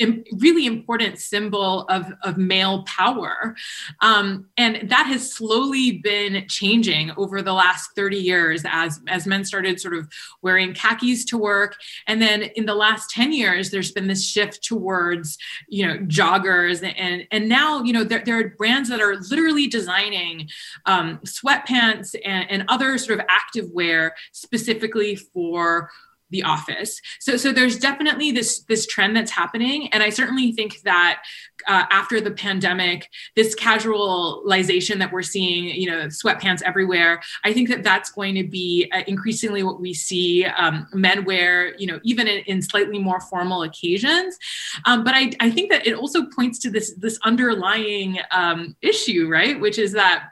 [0.01, 0.07] uh,
[0.39, 3.55] really important symbol of of male power,
[4.01, 9.45] um, and that has slowly been changing over the last thirty years as as men
[9.45, 11.75] started sort of wearing wearing khakis to work.
[12.07, 16.83] And then in the last 10 years, there's been this shift towards, you know, joggers.
[16.97, 20.49] And, and now, you know, there, there are brands that are literally designing
[20.85, 25.89] um, sweatpants and, and other sort of active wear specifically for
[26.29, 26.99] the office.
[27.19, 31.23] So so there's definitely this this trend that's happening, and I certainly think that
[31.67, 37.69] uh, after the pandemic, this casualization that we're seeing, you know, sweatpants everywhere, I think
[37.69, 41.99] that that's going to be uh, increasingly what we see um, men wear, you know,
[42.03, 44.37] even in, in slightly more formal occasions.
[44.85, 49.27] Um, but I I think that it also points to this this underlying um, issue,
[49.29, 50.29] right, which is that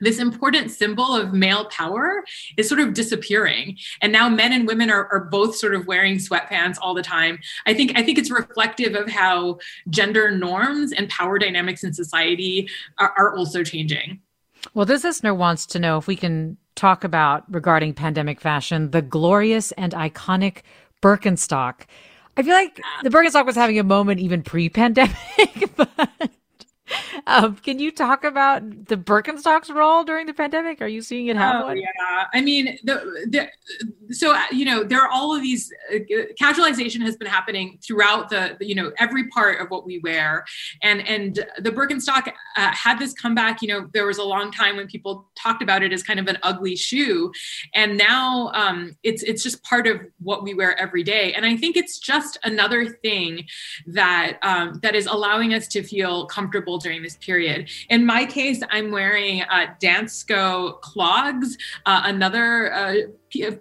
[0.00, 2.24] this important symbol of male power
[2.56, 3.76] is sort of disappearing.
[4.00, 7.38] And now men and women are, are both sort of wearing sweatpants all the time.
[7.66, 9.58] I think i think it's reflective of how
[9.90, 14.20] gender norms and power dynamics in society are, are also changing.
[14.74, 19.02] Well this listener wants to know if we can talk about regarding pandemic fashion the
[19.02, 20.62] glorious and iconic
[21.02, 21.82] birkenstock.
[22.36, 26.30] I feel like the birkenstock was having a moment even pre-pandemic but
[27.26, 30.80] um, can you talk about the Birkenstock's role during the pandemic?
[30.80, 31.70] Are you seeing it happen?
[31.70, 31.72] oh?
[31.72, 35.98] Yeah, I mean, the, the so uh, you know there are all of these uh,
[36.40, 40.44] casualization has been happening throughout the you know every part of what we wear,
[40.82, 43.62] and and the Birkenstock uh, had this comeback.
[43.62, 46.26] You know, there was a long time when people talked about it as kind of
[46.26, 47.32] an ugly shoe,
[47.74, 51.32] and now um, it's it's just part of what we wear every day.
[51.34, 53.46] And I think it's just another thing
[53.86, 57.68] that um, that is allowing us to feel comfortable during this period.
[57.90, 62.94] In my case, I'm wearing uh, Dansko clogs, uh, another uh,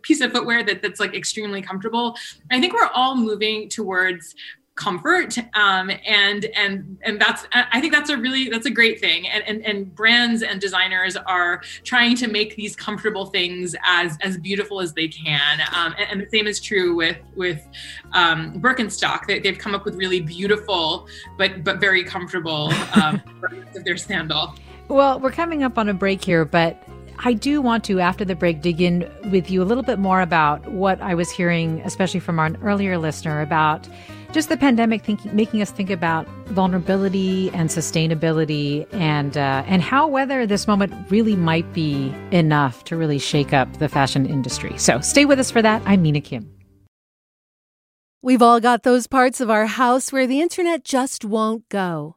[0.01, 2.15] piece of footwear that, that's like extremely comfortable.
[2.51, 4.35] I think we're all moving towards
[4.77, 9.27] comfort um, and and and that's i think that's a really that's a great thing.
[9.27, 14.37] And, and and brands and designers are trying to make these comfortable things as as
[14.37, 15.61] beautiful as they can.
[15.73, 17.67] Um, and, and, the same is true with with
[18.13, 19.25] um, birkenstock.
[19.27, 23.21] They, they've come up with really beautiful but but very comfortable um,
[23.75, 24.53] of their sandal.
[24.87, 26.81] Well we're coming up on a break here but
[27.19, 30.21] I do want to, after the break, dig in with you a little bit more
[30.21, 33.89] about what I was hearing, especially from our earlier listener, about
[34.31, 40.07] just the pandemic thinking, making us think about vulnerability and sustainability and uh, and how
[40.07, 44.77] whether this moment really might be enough to really shake up the fashion industry.
[44.77, 45.81] So stay with us for that.
[45.85, 46.51] I'm Mina Kim.
[48.21, 52.16] We've all got those parts of our house where the internet just won't go.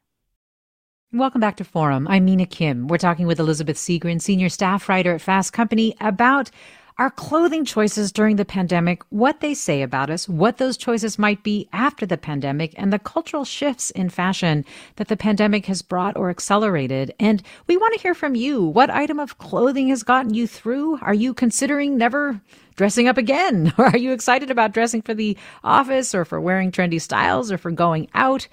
[1.13, 2.07] Welcome back to Forum.
[2.07, 2.87] I'm Mina Kim.
[2.87, 6.49] We're talking with Elizabeth Segran, senior staff writer at Fast Company, about
[6.97, 11.43] our clothing choices during the pandemic, what they say about us, what those choices might
[11.43, 14.63] be after the pandemic, and the cultural shifts in fashion
[14.95, 17.13] that the pandemic has brought or accelerated.
[17.19, 18.63] And we want to hear from you.
[18.63, 20.97] What item of clothing has gotten you through?
[21.01, 22.39] Are you considering never
[22.77, 23.73] dressing up again?
[23.77, 27.57] Or are you excited about dressing for the office or for wearing trendy styles or
[27.57, 28.47] for going out?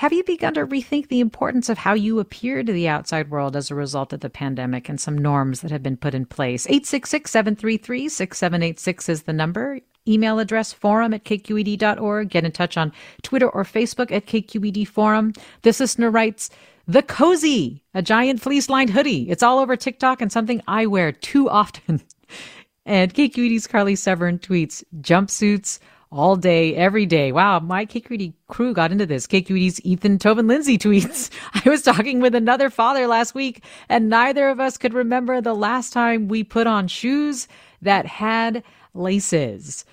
[0.00, 3.56] Have you begun to rethink the importance of how you appear to the outside world
[3.56, 6.66] as a result of the pandemic and some norms that have been put in place?
[6.66, 9.80] 866 733 6786 is the number.
[10.06, 12.28] Email address forum at kqed.org.
[12.28, 12.92] Get in touch on
[13.22, 15.32] Twitter or Facebook at KQED Forum.
[15.62, 16.50] This listener writes,
[16.86, 19.30] the cozy, a giant fleece lined hoodie.
[19.30, 22.02] It's all over TikTok and something I wear too often.
[22.84, 25.78] and KQED's Carly Severn tweets jumpsuits
[26.10, 27.32] all day, every day.
[27.32, 29.26] Wow, my KQED crew got into this.
[29.26, 31.30] KQED's Ethan Toven-Lindsey tweets.
[31.54, 35.54] I was talking with another father last week, and neither of us could remember the
[35.54, 37.48] last time we put on shoes
[37.82, 38.62] that had
[38.94, 39.84] laces.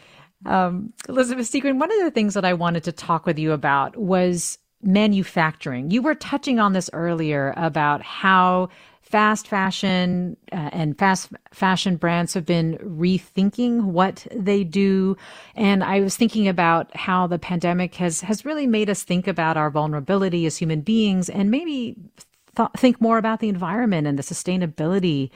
[0.46, 3.96] Um, Elizabeth Segran, one of the things that I wanted to talk with you about
[3.98, 5.92] was manufacturing.
[5.92, 8.70] You were touching on this earlier about how
[9.14, 15.16] fast fashion uh, and fast fashion brands have been rethinking what they do
[15.54, 19.56] and i was thinking about how the pandemic has has really made us think about
[19.56, 21.96] our vulnerability as human beings and maybe
[22.56, 25.30] th- think more about the environment and the sustainability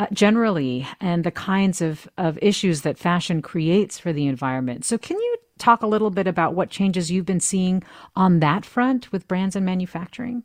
[0.00, 4.84] uh, generally and the kinds of, of issues that fashion creates for the environment.
[4.84, 7.84] So, can you talk a little bit about what changes you've been seeing
[8.16, 10.42] on that front with brands and manufacturing?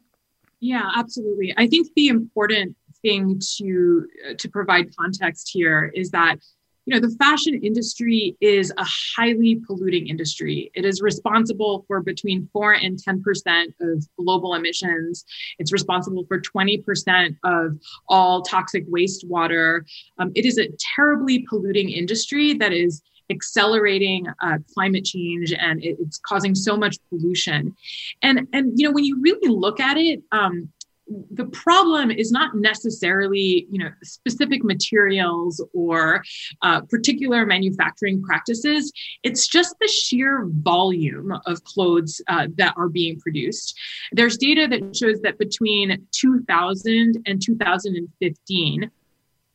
[0.59, 1.53] Yeah, absolutely.
[1.57, 6.35] I think the important thing to uh, to provide context here is that
[6.85, 8.85] you know the fashion industry is a
[9.15, 10.69] highly polluting industry.
[10.73, 15.23] It is responsible for between 4 and 10% of global emissions.
[15.59, 17.77] It's responsible for 20% of
[18.09, 19.81] all toxic wastewater.
[20.17, 25.97] Um, it is a terribly polluting industry that is accelerating uh, climate change and it,
[25.99, 27.75] it's causing so much pollution.
[28.21, 30.69] And and you know when you really look at it um,
[31.31, 36.23] the problem is not necessarily you know specific materials or
[36.61, 38.91] uh, particular manufacturing practices.
[39.23, 43.77] It's just the sheer volume of clothes uh, that are being produced.
[44.11, 48.91] There's data that shows that between 2000 and 2015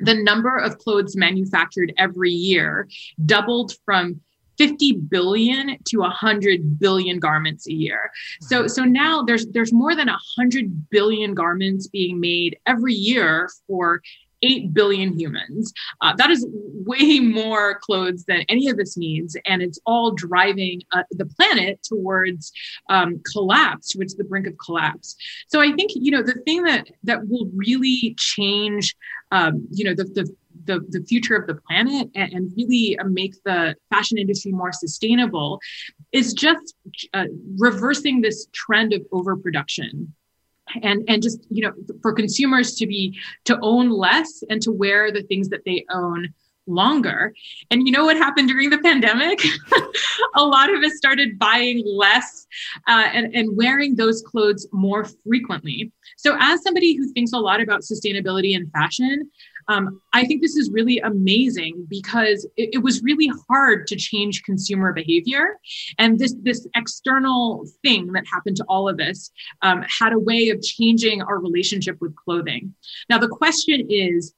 [0.00, 2.88] the number of clothes manufactured every year
[3.24, 4.20] doubled from
[4.58, 8.10] 50 billion to 100 billion garments a year.
[8.40, 14.00] So so now there's there's more than 100 billion garments being made every year for
[14.44, 15.72] 8 billion humans.
[16.00, 19.36] Uh, that is way more clothes than any of us needs.
[19.46, 22.52] And it's all driving uh, the planet towards
[22.90, 25.16] um, collapse, towards the brink of collapse.
[25.48, 28.94] So I think, you know, the thing that, that will really change,
[29.34, 30.34] um, you know, the, the,
[30.66, 34.72] the, the future of the planet and, and really uh, make the fashion industry more
[34.72, 35.60] sustainable
[36.12, 36.74] is just
[37.12, 37.24] uh,
[37.58, 40.14] reversing this trend of overproduction.
[40.82, 45.12] And and just you know for consumers to be to own less and to wear
[45.12, 46.32] the things that they own
[46.66, 47.34] longer.
[47.70, 49.40] And you know what happened during the pandemic?
[50.36, 52.46] A lot of us started buying less
[52.88, 55.92] uh, and, and wearing those clothes more frequently.
[56.16, 59.30] So as somebody who thinks a lot about sustainability and fashion
[59.68, 64.42] um, I think this is really amazing because it, it, was really hard to change
[64.42, 65.58] consumer behavior,
[65.98, 69.30] and this this external thing that happened to all of us
[69.62, 72.74] um, had a way of changing our relationship with clothing.
[73.08, 74.34] Now the question is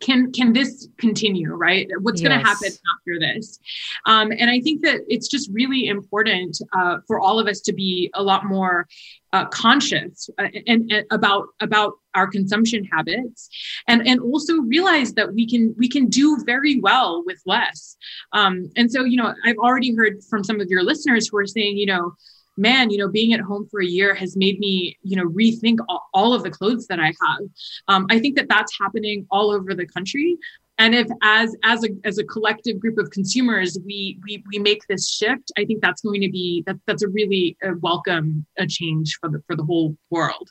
[0.00, 1.88] can can this continue right?
[2.00, 2.28] What's yes.
[2.28, 3.58] going to happen after this?
[4.06, 7.72] Um, and i think that it's just really important uh, for all of us to
[7.72, 8.86] be a lot more
[9.32, 13.48] uh, conscious uh, and, and, about about our consumption habits
[13.86, 17.96] and and also realize that we can we can do very well with less.
[18.32, 21.46] Um, and so you know i've already heard from some of your listeners who are
[21.46, 22.14] saying you know
[22.56, 25.78] man, you know, being at home for a year has made me, you know, rethink
[25.88, 27.48] all, all of the clothes that I have.
[27.88, 30.36] Um, I think that that's happening all over the country.
[30.78, 34.86] And if as as a as a collective group of consumers we we we make
[34.88, 38.66] this shift, I think that's going to be that that's a really a welcome a
[38.66, 40.48] change for the for the whole world.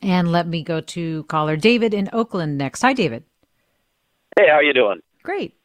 [0.00, 2.82] And let me go to caller David in Oakland next.
[2.82, 3.24] Hi, David.
[4.38, 5.00] Hey, how you doing?
[5.24, 5.56] Great.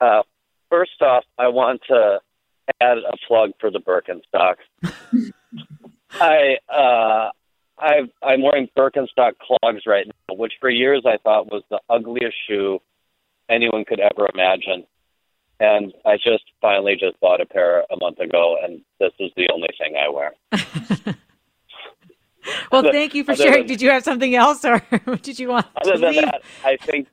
[0.00, 0.22] Uh,
[0.68, 2.20] first off, I want to
[2.80, 4.64] add a plug for the Birkenstocks.
[6.12, 7.30] I uh,
[7.78, 12.36] I've, I'm wearing Birkenstock clogs right now, which for years I thought was the ugliest
[12.48, 12.80] shoe
[13.48, 14.84] anyone could ever imagine.
[15.60, 19.48] And I just finally just bought a pair a month ago, and this is the
[19.52, 20.34] only thing I wear.
[22.70, 23.60] well, thank you for sharing.
[23.60, 24.80] Than, did you have something else, or
[25.22, 25.66] did you want?
[25.82, 26.22] Other than leave?
[26.22, 27.08] that, I think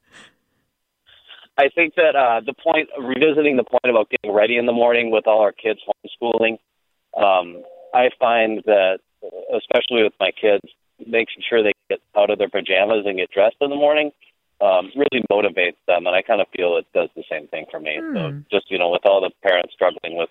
[1.57, 5.11] I think that uh, the point, revisiting the point about getting ready in the morning
[5.11, 6.57] with all our kids homeschooling,
[7.15, 8.99] um, I find that,
[9.55, 10.63] especially with my kids,
[10.99, 14.11] making sure they get out of their pajamas and get dressed in the morning
[14.61, 17.79] um, really motivates them, and I kind of feel it does the same thing for
[17.79, 17.99] me.
[18.13, 18.39] So Hmm.
[18.51, 20.29] just you know, with all the parents struggling with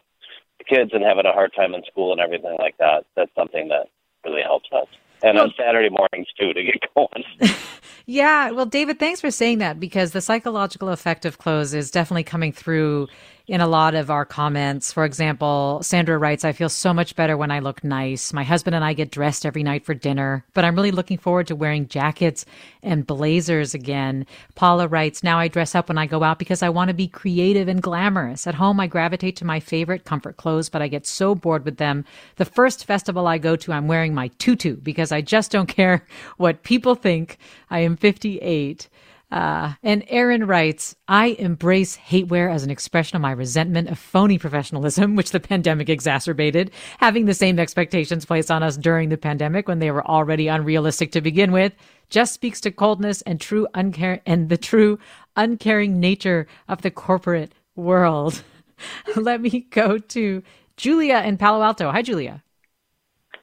[0.59, 3.69] the kids and having a hard time in school and everything like that, that's something
[3.69, 3.89] that
[4.25, 4.89] really helps us.
[5.25, 7.25] And on Saturday mornings too to get going.
[8.07, 12.25] Yeah, well, David, thanks for saying that because the psychological effect of clothes is definitely
[12.25, 13.09] coming through
[13.47, 14.91] in a lot of our comments.
[14.91, 18.33] For example, Sandra writes, I feel so much better when I look nice.
[18.33, 21.47] My husband and I get dressed every night for dinner, but I'm really looking forward
[21.49, 22.47] to wearing jackets
[22.83, 24.25] and blazers again.
[24.55, 27.07] Paula writes, Now I dress up when I go out because I want to be
[27.07, 28.47] creative and glamorous.
[28.47, 31.77] At home, I gravitate to my favorite comfort clothes, but I get so bored with
[31.77, 32.07] them.
[32.37, 36.07] The first festival I go to, I'm wearing my tutu because I just don't care
[36.39, 37.37] what people think.
[37.69, 38.89] I am 58.
[39.31, 43.99] Uh, and Aaron writes, I embrace hate wear as an expression of my resentment of
[43.99, 46.71] phony professionalism, which the pandemic exacerbated.
[46.99, 51.11] Having the same expectations placed on us during the pandemic when they were already unrealistic
[51.13, 51.73] to begin with
[52.11, 54.99] just speaks to coldness and true uncare and the true
[55.37, 58.45] uncaring nature of the corporate world.
[59.17, 60.43] Let me go to
[60.77, 61.91] Julia in Palo Alto.
[61.91, 62.44] Hi, Julia.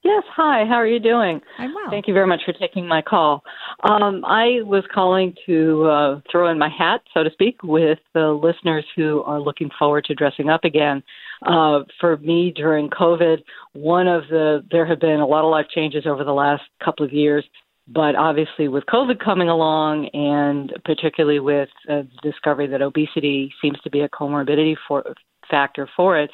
[0.04, 0.66] Yes, hi.
[0.68, 1.42] How are you doing?
[1.60, 1.92] I'm well.
[1.92, 3.44] Thank you very much for taking my call.
[3.88, 8.30] Um, I was calling to uh, throw in my hat, so to speak, with the
[8.30, 11.04] listeners who are looking forward to dressing up again.
[11.46, 13.44] Uh, for me, during COVID,
[13.74, 17.06] one of the there have been a lot of life changes over the last couple
[17.06, 17.46] of years.
[17.88, 23.80] But obviously, with COVID coming along, and particularly with uh, the discovery that obesity seems
[23.82, 25.04] to be a comorbidity for,
[25.50, 26.32] factor for it,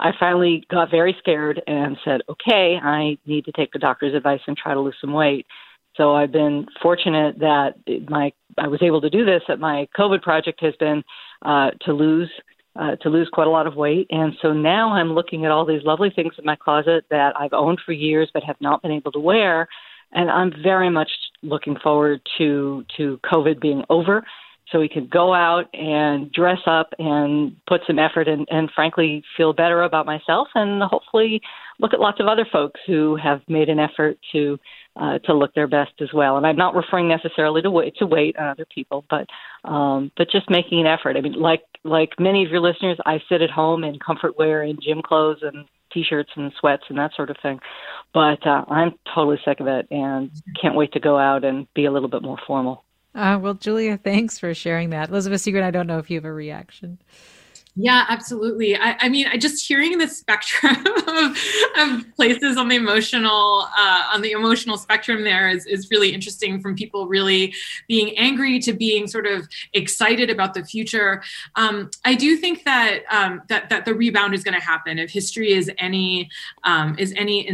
[0.00, 4.40] I finally got very scared and said, okay, I need to take the doctor's advice
[4.46, 5.46] and try to lose some weight.
[5.96, 7.74] So I've been fortunate that
[8.08, 9.42] my I was able to do this.
[9.48, 11.02] That my COVID project has been
[11.44, 12.30] uh, to lose
[12.76, 15.66] uh, to lose quite a lot of weight, and so now I'm looking at all
[15.66, 18.92] these lovely things in my closet that I've owned for years but have not been
[18.92, 19.68] able to wear,
[20.12, 21.10] and I'm very much
[21.42, 24.24] looking forward to to COVID being over
[24.70, 29.22] so we can go out and dress up and put some effort and, and frankly
[29.36, 31.40] feel better about myself and hopefully
[31.78, 34.58] look at lots of other folks who have made an effort to
[34.96, 36.36] uh, to look their best as well.
[36.36, 39.26] And I'm not referring necessarily to weight to weight on other people, but
[39.64, 41.16] um, but just making an effort.
[41.16, 44.62] I mean, like like many of your listeners, I sit at home in comfort wear
[44.62, 47.58] and gym clothes and t-shirts and sweats and that sort of thing.
[48.14, 51.86] But uh, I'm totally sick of it and can't wait to go out and be
[51.86, 52.84] a little bit more formal.
[53.14, 55.08] Uh, well, Julia, thanks for sharing that.
[55.08, 56.98] Elizabeth Segran, I don't know if you have a reaction.
[57.82, 58.76] Yeah, absolutely.
[58.76, 61.38] I, I mean, I just hearing the spectrum of,
[61.78, 66.60] of places on the emotional uh, on the emotional spectrum there is, is really interesting.
[66.60, 67.54] From people really
[67.88, 71.22] being angry to being sort of excited about the future.
[71.56, 74.98] Um, I do think that um, that that the rebound is going to happen.
[74.98, 76.28] If history is any
[76.64, 77.48] um, is any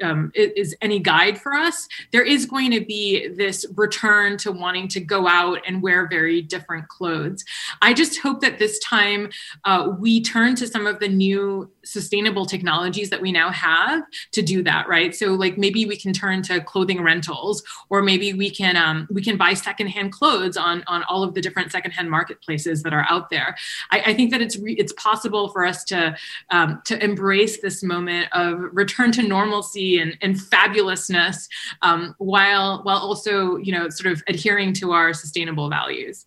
[0.00, 4.86] um, is any guide for us, there is going to be this return to wanting
[4.88, 7.44] to go out and wear very different clothes.
[7.80, 9.30] I just hope that this time
[9.64, 14.02] uh, we turn to some of the new sustainable technologies that we now have
[14.32, 15.14] to do that right?
[15.14, 19.22] So like maybe we can turn to clothing rentals or maybe we can um, we
[19.22, 23.30] can buy secondhand clothes on on all of the different secondhand marketplaces that are out
[23.30, 23.56] there.
[23.90, 26.16] I, I think that it's re- it's possible for us to
[26.50, 31.48] um, to embrace this moment of return to normalcy and, and fabulousness
[31.82, 36.26] um, while while also you know sort of adhering to our sustainable values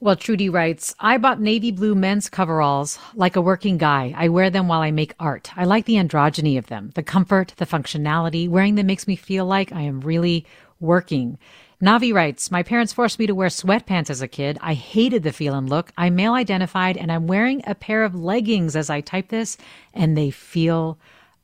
[0.00, 4.14] well, Trudy writes, I bought navy blue men's coveralls like a working guy.
[4.16, 5.50] I wear them while I make art.
[5.56, 8.48] I like the androgyny of them, the comfort, the functionality.
[8.48, 10.46] Wearing them makes me feel like I am really
[10.80, 11.38] working.
[11.82, 14.58] Navi writes, My parents forced me to wear sweatpants as a kid.
[14.60, 15.92] I hated the feel and look.
[15.98, 19.56] I'm male identified and I'm wearing a pair of leggings as I type this,
[19.92, 20.98] and they feel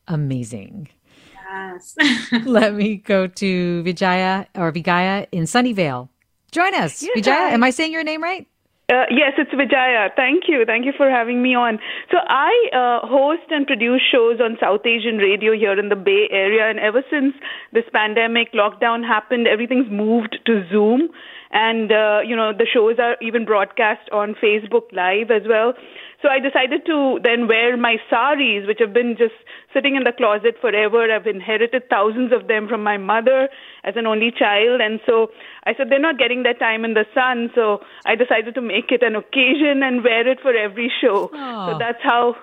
[0.09, 0.89] amazing.
[1.51, 1.97] Yes.
[2.45, 6.09] Let me go to Vijaya or Vigaya in Sunnyvale.
[6.53, 7.53] Join us, Yes, Vijaya.
[7.53, 8.47] Am I saying your name right?
[8.91, 10.11] Uh, yes, it's Vijaya.
[10.17, 10.65] Thank you.
[10.67, 11.79] Thank you for having me on.
[12.11, 16.27] So I uh, host and produce shows on South Asian radio here in the Bay
[16.33, 17.35] Area, and ever since
[17.73, 21.09] this pandemic lockdown happened, everything's moved to Zoom,
[21.53, 25.75] and uh, you know the shows are even broadcast on Facebook Live as well.
[26.23, 29.35] So I decided to then wear my saris, which have been just
[29.73, 31.09] sitting in the closet forever.
[31.09, 33.49] I've inherited thousands of them from my mother
[33.85, 34.83] as an only child.
[34.83, 35.29] And so
[35.65, 37.51] I said, they're not getting their time in the sun.
[37.55, 41.31] So I decided to make it an occasion and wear it for every show.
[41.33, 41.73] Oh.
[41.73, 42.37] So that's how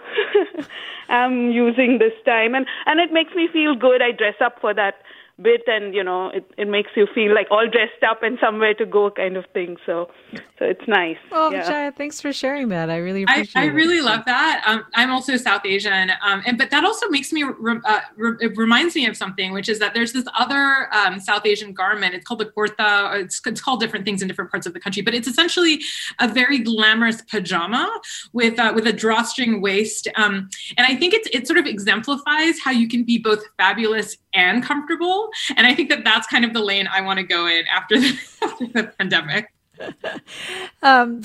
[1.10, 2.54] I'm using this time.
[2.54, 4.02] And, and it makes me feel good.
[4.02, 4.96] I dress up for that
[5.42, 8.74] bit and you know it, it makes you feel like all dressed up and somewhere
[8.74, 10.10] to go kind of thing so
[10.58, 11.62] so it's nice well yeah.
[11.62, 13.74] Vijaya, thanks for sharing that i really appreciate I, I it.
[13.74, 17.44] really love that um, i'm also south asian um, and but that also makes me
[17.44, 21.20] re- uh, re- it reminds me of something which is that there's this other um,
[21.20, 24.66] south asian garment it's called the kurta it's, it's called different things in different parts
[24.66, 25.80] of the country but it's essentially
[26.20, 27.88] a very glamorous pajama
[28.34, 32.60] with uh, with a drawstring waist um, and i think it's it sort of exemplifies
[32.60, 35.27] how you can be both fabulous and comfortable.
[35.56, 38.00] And I think that that's kind of the lane I want to go in after
[38.00, 39.54] the, after the pandemic.
[40.82, 41.24] um,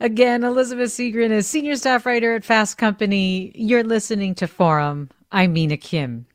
[0.00, 3.52] again, Elizabeth Segran is senior staff writer at Fast Company.
[3.54, 5.10] You're listening to Forum.
[5.30, 6.26] I'm Mina Kim.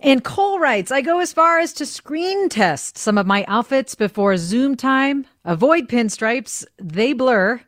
[0.00, 3.96] And Cole writes, I go as far as to screen test some of my outfits
[3.96, 5.26] before Zoom time.
[5.44, 7.60] Avoid pinstripes, they blur.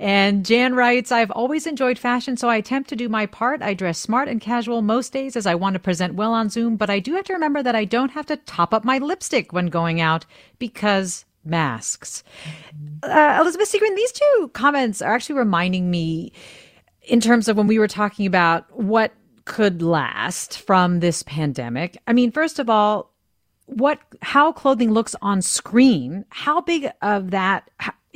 [0.00, 3.62] And Jan writes, I've always enjoyed fashion, so I attempt to do my part.
[3.62, 6.76] I dress smart and casual most days as I want to present well on Zoom,
[6.76, 9.52] but I do have to remember that I don't have to top up my lipstick
[9.52, 10.24] when going out
[10.60, 12.22] because masks.
[13.02, 16.32] Uh, Elizabeth Segran, these two comments are actually reminding me
[17.02, 19.12] in terms of when we were talking about what
[19.46, 21.96] could last from this pandemic.
[22.06, 23.12] I mean, first of all,
[23.66, 27.68] what how clothing looks on screen, how big of that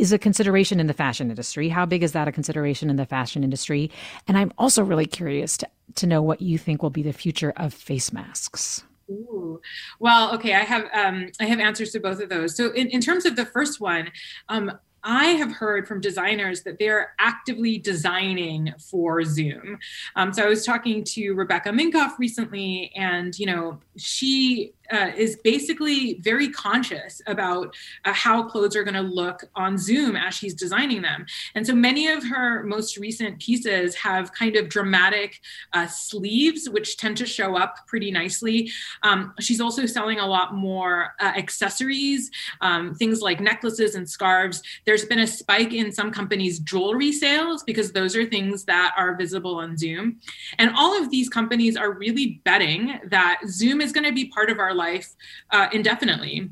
[0.03, 1.69] is a consideration in the fashion industry?
[1.69, 3.89] How big is that a consideration in the fashion industry?
[4.27, 7.53] And I'm also really curious to, to know what you think will be the future
[7.57, 8.83] of face masks.
[9.09, 9.61] Ooh.
[10.01, 12.57] Well, okay, I have um, I have answers to both of those.
[12.57, 14.11] So, in, in terms of the first one,
[14.49, 14.73] um,
[15.05, 19.79] I have heard from designers that they're actively designing for Zoom.
[20.17, 25.37] Um, so I was talking to Rebecca Minkoff recently, and you know she uh, is
[25.43, 27.75] basically very conscious about
[28.05, 31.27] uh, how clothes are going to look on Zoom as she's designing them.
[31.55, 35.41] And so many of her most recent pieces have kind of dramatic
[35.73, 38.71] uh, sleeves, which tend to show up pretty nicely.
[39.03, 42.31] Um, she's also selling a lot more uh, accessories,
[42.61, 44.63] um, things like necklaces and scarves.
[44.85, 49.17] There's been a spike in some companies' jewelry sales because those are things that are
[49.17, 50.21] visible on Zoom.
[50.59, 54.51] And all of these companies are really betting that Zoom is going to be part
[54.51, 55.09] of our life
[55.51, 56.51] uh, indefinitely.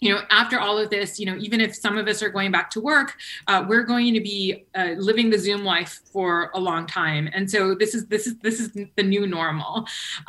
[0.00, 2.52] You know after all of this you know even if some of us are going
[2.56, 3.08] back to work
[3.48, 7.24] uh, we're going to be uh, living the zoom life for a long time.
[7.34, 8.66] And so this is this is this is
[8.98, 9.72] the new normal.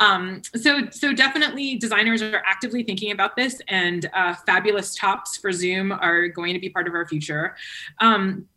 [0.05, 0.71] Um, so
[1.01, 6.21] so definitely designers are actively thinking about this and uh, fabulous tops for zoom are
[6.39, 7.55] going to be part of our future.
[8.07, 8.47] Um,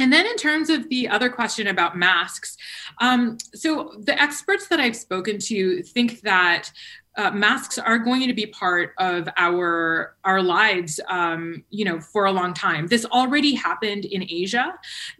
[0.00, 2.56] and then, in terms of the other question about masks,
[2.98, 6.72] um, so the experts that I've spoken to think that
[7.16, 12.26] uh, masks are going to be part of our our lives um, you know for
[12.26, 12.86] a long time.
[12.86, 14.74] This already happened in asia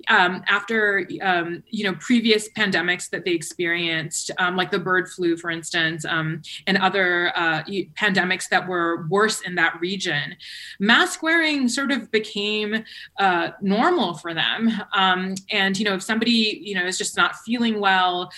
[0.09, 5.37] um, after um, you know previous pandemics that they experienced um, like the bird flu
[5.37, 7.63] for instance um, and other uh,
[7.95, 10.37] pandemics that were worse in that region.
[10.79, 12.85] Mask wearing sort of became
[13.19, 17.37] uh, normal for them um, and you know if somebody you know is just not
[17.37, 18.31] feeling well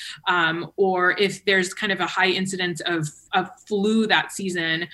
[0.76, 4.88] or if there's kind of a high incidence of, of flu that season,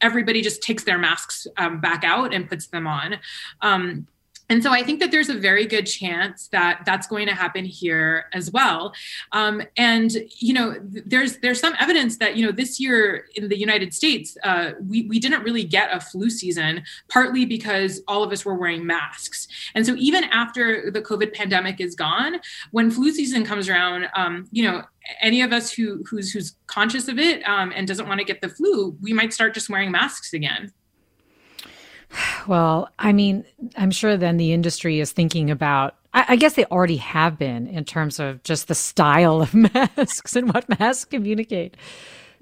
[0.00, 3.16] everybody just takes their masks um, back out and puts them on.
[3.62, 4.06] Um,
[4.48, 7.64] and so I think that there's a very good chance that that's going to happen
[7.64, 8.94] here as well.
[9.32, 13.58] Um, and you know, there's there's some evidence that you know this year in the
[13.58, 18.30] United States, uh, we we didn't really get a flu season, partly because all of
[18.30, 19.48] us were wearing masks.
[19.74, 22.36] And so even after the COVID pandemic is gone,
[22.70, 24.84] when flu season comes around, um, you know,
[25.20, 28.40] any of us who who's who's conscious of it um, and doesn't want to get
[28.40, 30.72] the flu, we might start just wearing masks again.
[32.46, 33.44] Well, I mean,
[33.76, 37.84] I'm sure then the industry is thinking about, I, guess they already have been in
[37.84, 41.76] terms of just the style of masks and what masks communicate.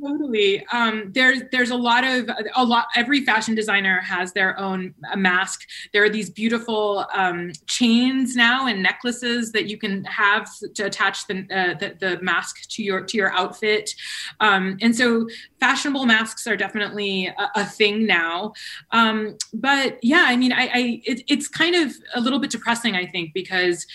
[0.01, 0.64] Totally.
[0.72, 2.86] Um, there's there's a lot of a lot.
[2.97, 5.62] Every fashion designer has their own mask.
[5.92, 11.26] There are these beautiful um, chains now and necklaces that you can have to attach
[11.26, 13.95] the, uh, the, the mask to your to your outfit.
[14.40, 15.28] Um, and so
[15.61, 18.53] fashionable masks are definitely a, a thing now.
[18.90, 22.97] Um, but yeah, I mean, I, I it, it's kind of a little bit depressing,
[22.97, 23.86] I think, because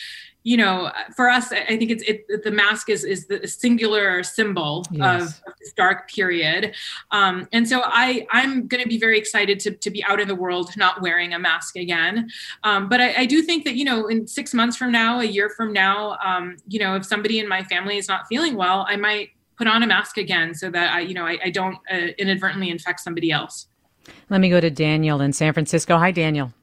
[0.44, 4.86] you know, for us, I think it's it, the mask is is the singular symbol
[4.90, 5.22] yes.
[5.22, 6.74] of, of, this dark period,
[7.12, 10.30] um, and so I I'm going to be very excited to to be out in
[10.30, 12.30] the world not wearing a mask again.
[12.64, 15.26] Um, but I, I, do think that you know, in six months from now, a
[15.26, 18.86] year from now, um, you know, if somebody in my family is not feeling well,
[18.88, 21.78] I might put on a mask again so that I you know I, I don't
[21.92, 23.68] uh, inadvertently infect somebody else.
[24.30, 25.98] Let me go to Daniel in San Francisco.
[25.98, 26.54] Hi, Daniel.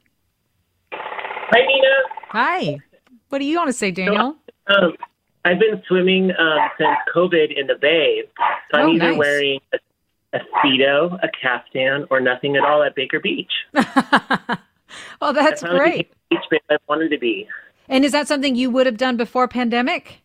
[0.93, 1.87] Hi, Nina.
[2.31, 2.79] Hi.
[3.29, 4.37] What do you want to say, Daniel?
[4.68, 4.97] So, um,
[5.45, 8.24] I've been swimming um, since COVID in the bay,
[8.70, 9.18] so I'm oh, either nice.
[9.18, 9.79] wearing a,
[10.37, 13.53] a speedo, a caftan, or nothing at all at Baker Beach.
[15.20, 16.12] oh, that's I great.
[16.31, 17.49] Beach babe I wanted to be.
[17.89, 20.20] And is that something you would have done before pandemic?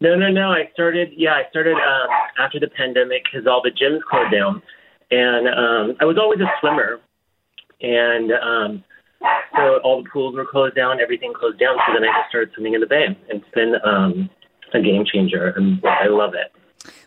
[0.00, 0.52] No, no, no.
[0.52, 1.10] I started.
[1.14, 2.08] Yeah, I started um,
[2.38, 4.62] after the pandemic because all the gyms closed down,
[5.10, 7.00] and um, I was always a swimmer,
[7.82, 8.84] and um,
[9.56, 11.76] so all the pools were closed down, everything closed down.
[11.86, 13.16] So then I just started swimming in the bay.
[13.28, 14.30] It's been um,
[14.72, 16.52] a game changer, and I love it.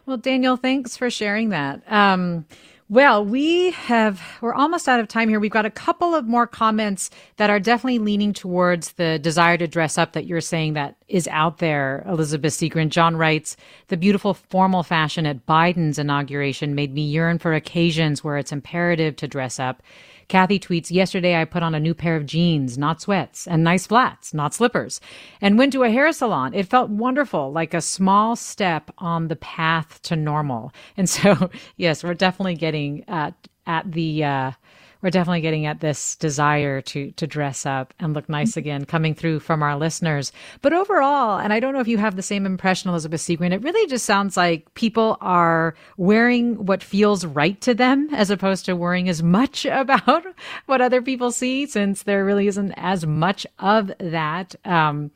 [0.05, 1.81] Well, Daniel, thanks for sharing that.
[1.91, 2.45] Um,
[2.89, 5.39] well, we have, we're almost out of time here.
[5.39, 9.65] We've got a couple of more comments that are definitely leaning towards the desire to
[9.65, 12.89] dress up that you're saying that is out there, Elizabeth Segran.
[12.89, 13.55] John writes,
[13.87, 19.15] the beautiful formal fashion at Biden's inauguration made me yearn for occasions where it's imperative
[19.15, 19.81] to dress up.
[20.31, 23.85] Kathy tweets, Yesterday I put on a new pair of jeans, not sweats, and nice
[23.85, 25.01] flats, not slippers,
[25.41, 26.53] and went to a hair salon.
[26.53, 30.71] It felt wonderful, like a small step on the path to normal.
[30.95, 33.33] And so, yes, we're definitely getting at,
[33.67, 34.51] at the, uh,
[35.01, 39.13] we're definitely getting at this desire to to dress up and look nice again coming
[39.13, 40.31] through from our listeners.
[40.61, 43.61] But overall, and I don't know if you have the same impression, Elizabeth Segran, it
[43.61, 48.75] really just sounds like people are wearing what feels right to them as opposed to
[48.75, 50.25] worrying as much about
[50.65, 54.55] what other people see, since there really isn't as much of that.
[54.65, 55.11] Um,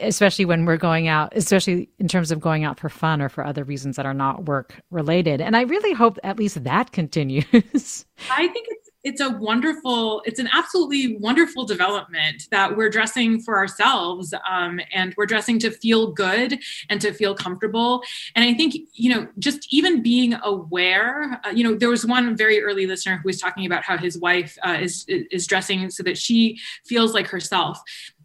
[0.00, 3.44] especially when we're going out, especially in terms of going out for fun or for
[3.44, 5.40] other reasons that are not work related.
[5.40, 8.06] And I really hope at least that continues.
[8.30, 13.56] I think it's it's a wonderful it's an absolutely wonderful development that we're dressing for
[13.56, 18.02] ourselves um, and we're dressing to feel good and to feel comfortable.
[18.34, 22.36] And i think you know just even being aware uh, you know there was one
[22.36, 26.02] very early listener who was talking about how his wife uh, is is dressing so
[26.02, 27.80] that she feels like herself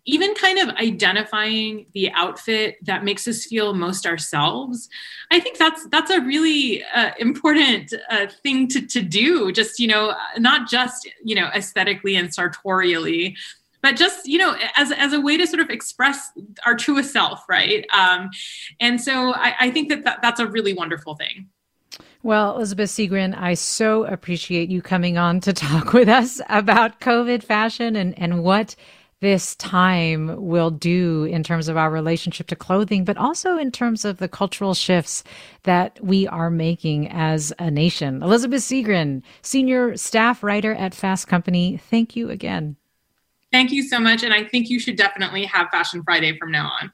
[0.09, 4.89] even kind of identifying the outfit that makes us feel most ourselves
[5.31, 9.87] i think that's that's a really uh, important uh, thing to, to do just you
[9.87, 13.35] know not just you know aesthetically and sartorially
[13.81, 16.31] but just you know as, as a way to sort of express
[16.65, 17.85] our truest self right?
[17.93, 18.29] Um,
[18.79, 21.47] and so I, I think that, that that's a really wonderful thing.
[22.23, 27.43] Well, Elizabeth Segran, I so appreciate you coming on to talk with us about COVID
[27.43, 28.75] fashion and, and what
[29.19, 34.05] this time will do in terms of our relationship to clothing, but also in terms
[34.05, 35.23] of the cultural shifts
[35.63, 38.21] that we are making as a nation.
[38.21, 42.75] Elizabeth Segran, senior staff writer at Fast Company, thank you again.
[43.51, 44.23] Thank you so much.
[44.23, 46.91] And I think you should definitely have Fashion Friday from now on.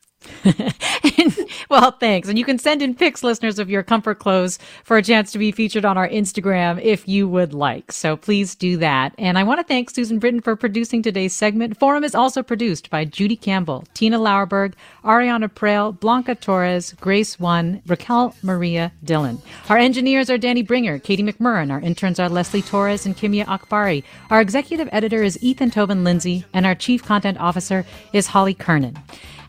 [1.23, 1.37] And,
[1.69, 2.27] well, thanks.
[2.27, 5.37] And you can send in pics, listeners, of your comfort clothes for a chance to
[5.37, 7.91] be featured on our Instagram if you would like.
[7.91, 9.13] So please do that.
[9.17, 11.79] And I want to thank Susan Britton for producing today's segment.
[11.79, 17.81] Forum is also produced by Judy Campbell, Tina Lauerberg, Ariana Proehl, Blanca Torres, Grace One,
[17.87, 19.41] Raquel Maria Dillon.
[19.69, 21.71] Our engineers are Danny Bringer, Katie McMurran.
[21.71, 24.03] Our interns are Leslie Torres and Kimia Akbari.
[24.29, 28.97] Our executive editor is Ethan Toven-Lindsey, and our chief content officer is Holly Kernan.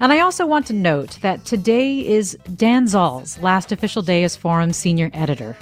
[0.00, 4.36] And I also want to note that today is Dan Zoll's last official day as
[4.36, 5.56] Forum senior editor.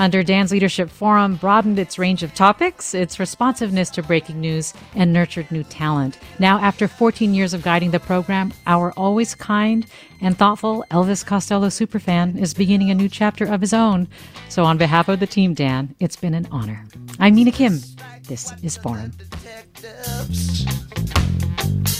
[0.00, 5.12] Under Dan's leadership, Forum broadened its range of topics, its responsiveness to breaking news, and
[5.12, 6.18] nurtured new talent.
[6.38, 9.84] Now, after 14 years of guiding the program, our always kind
[10.20, 14.06] and thoughtful Elvis Costello superfan is beginning a new chapter of his own.
[14.48, 16.84] So, on behalf of the team, Dan, it's been an honor.
[17.18, 17.80] I'm Mina Kim.
[18.28, 19.12] This is Forum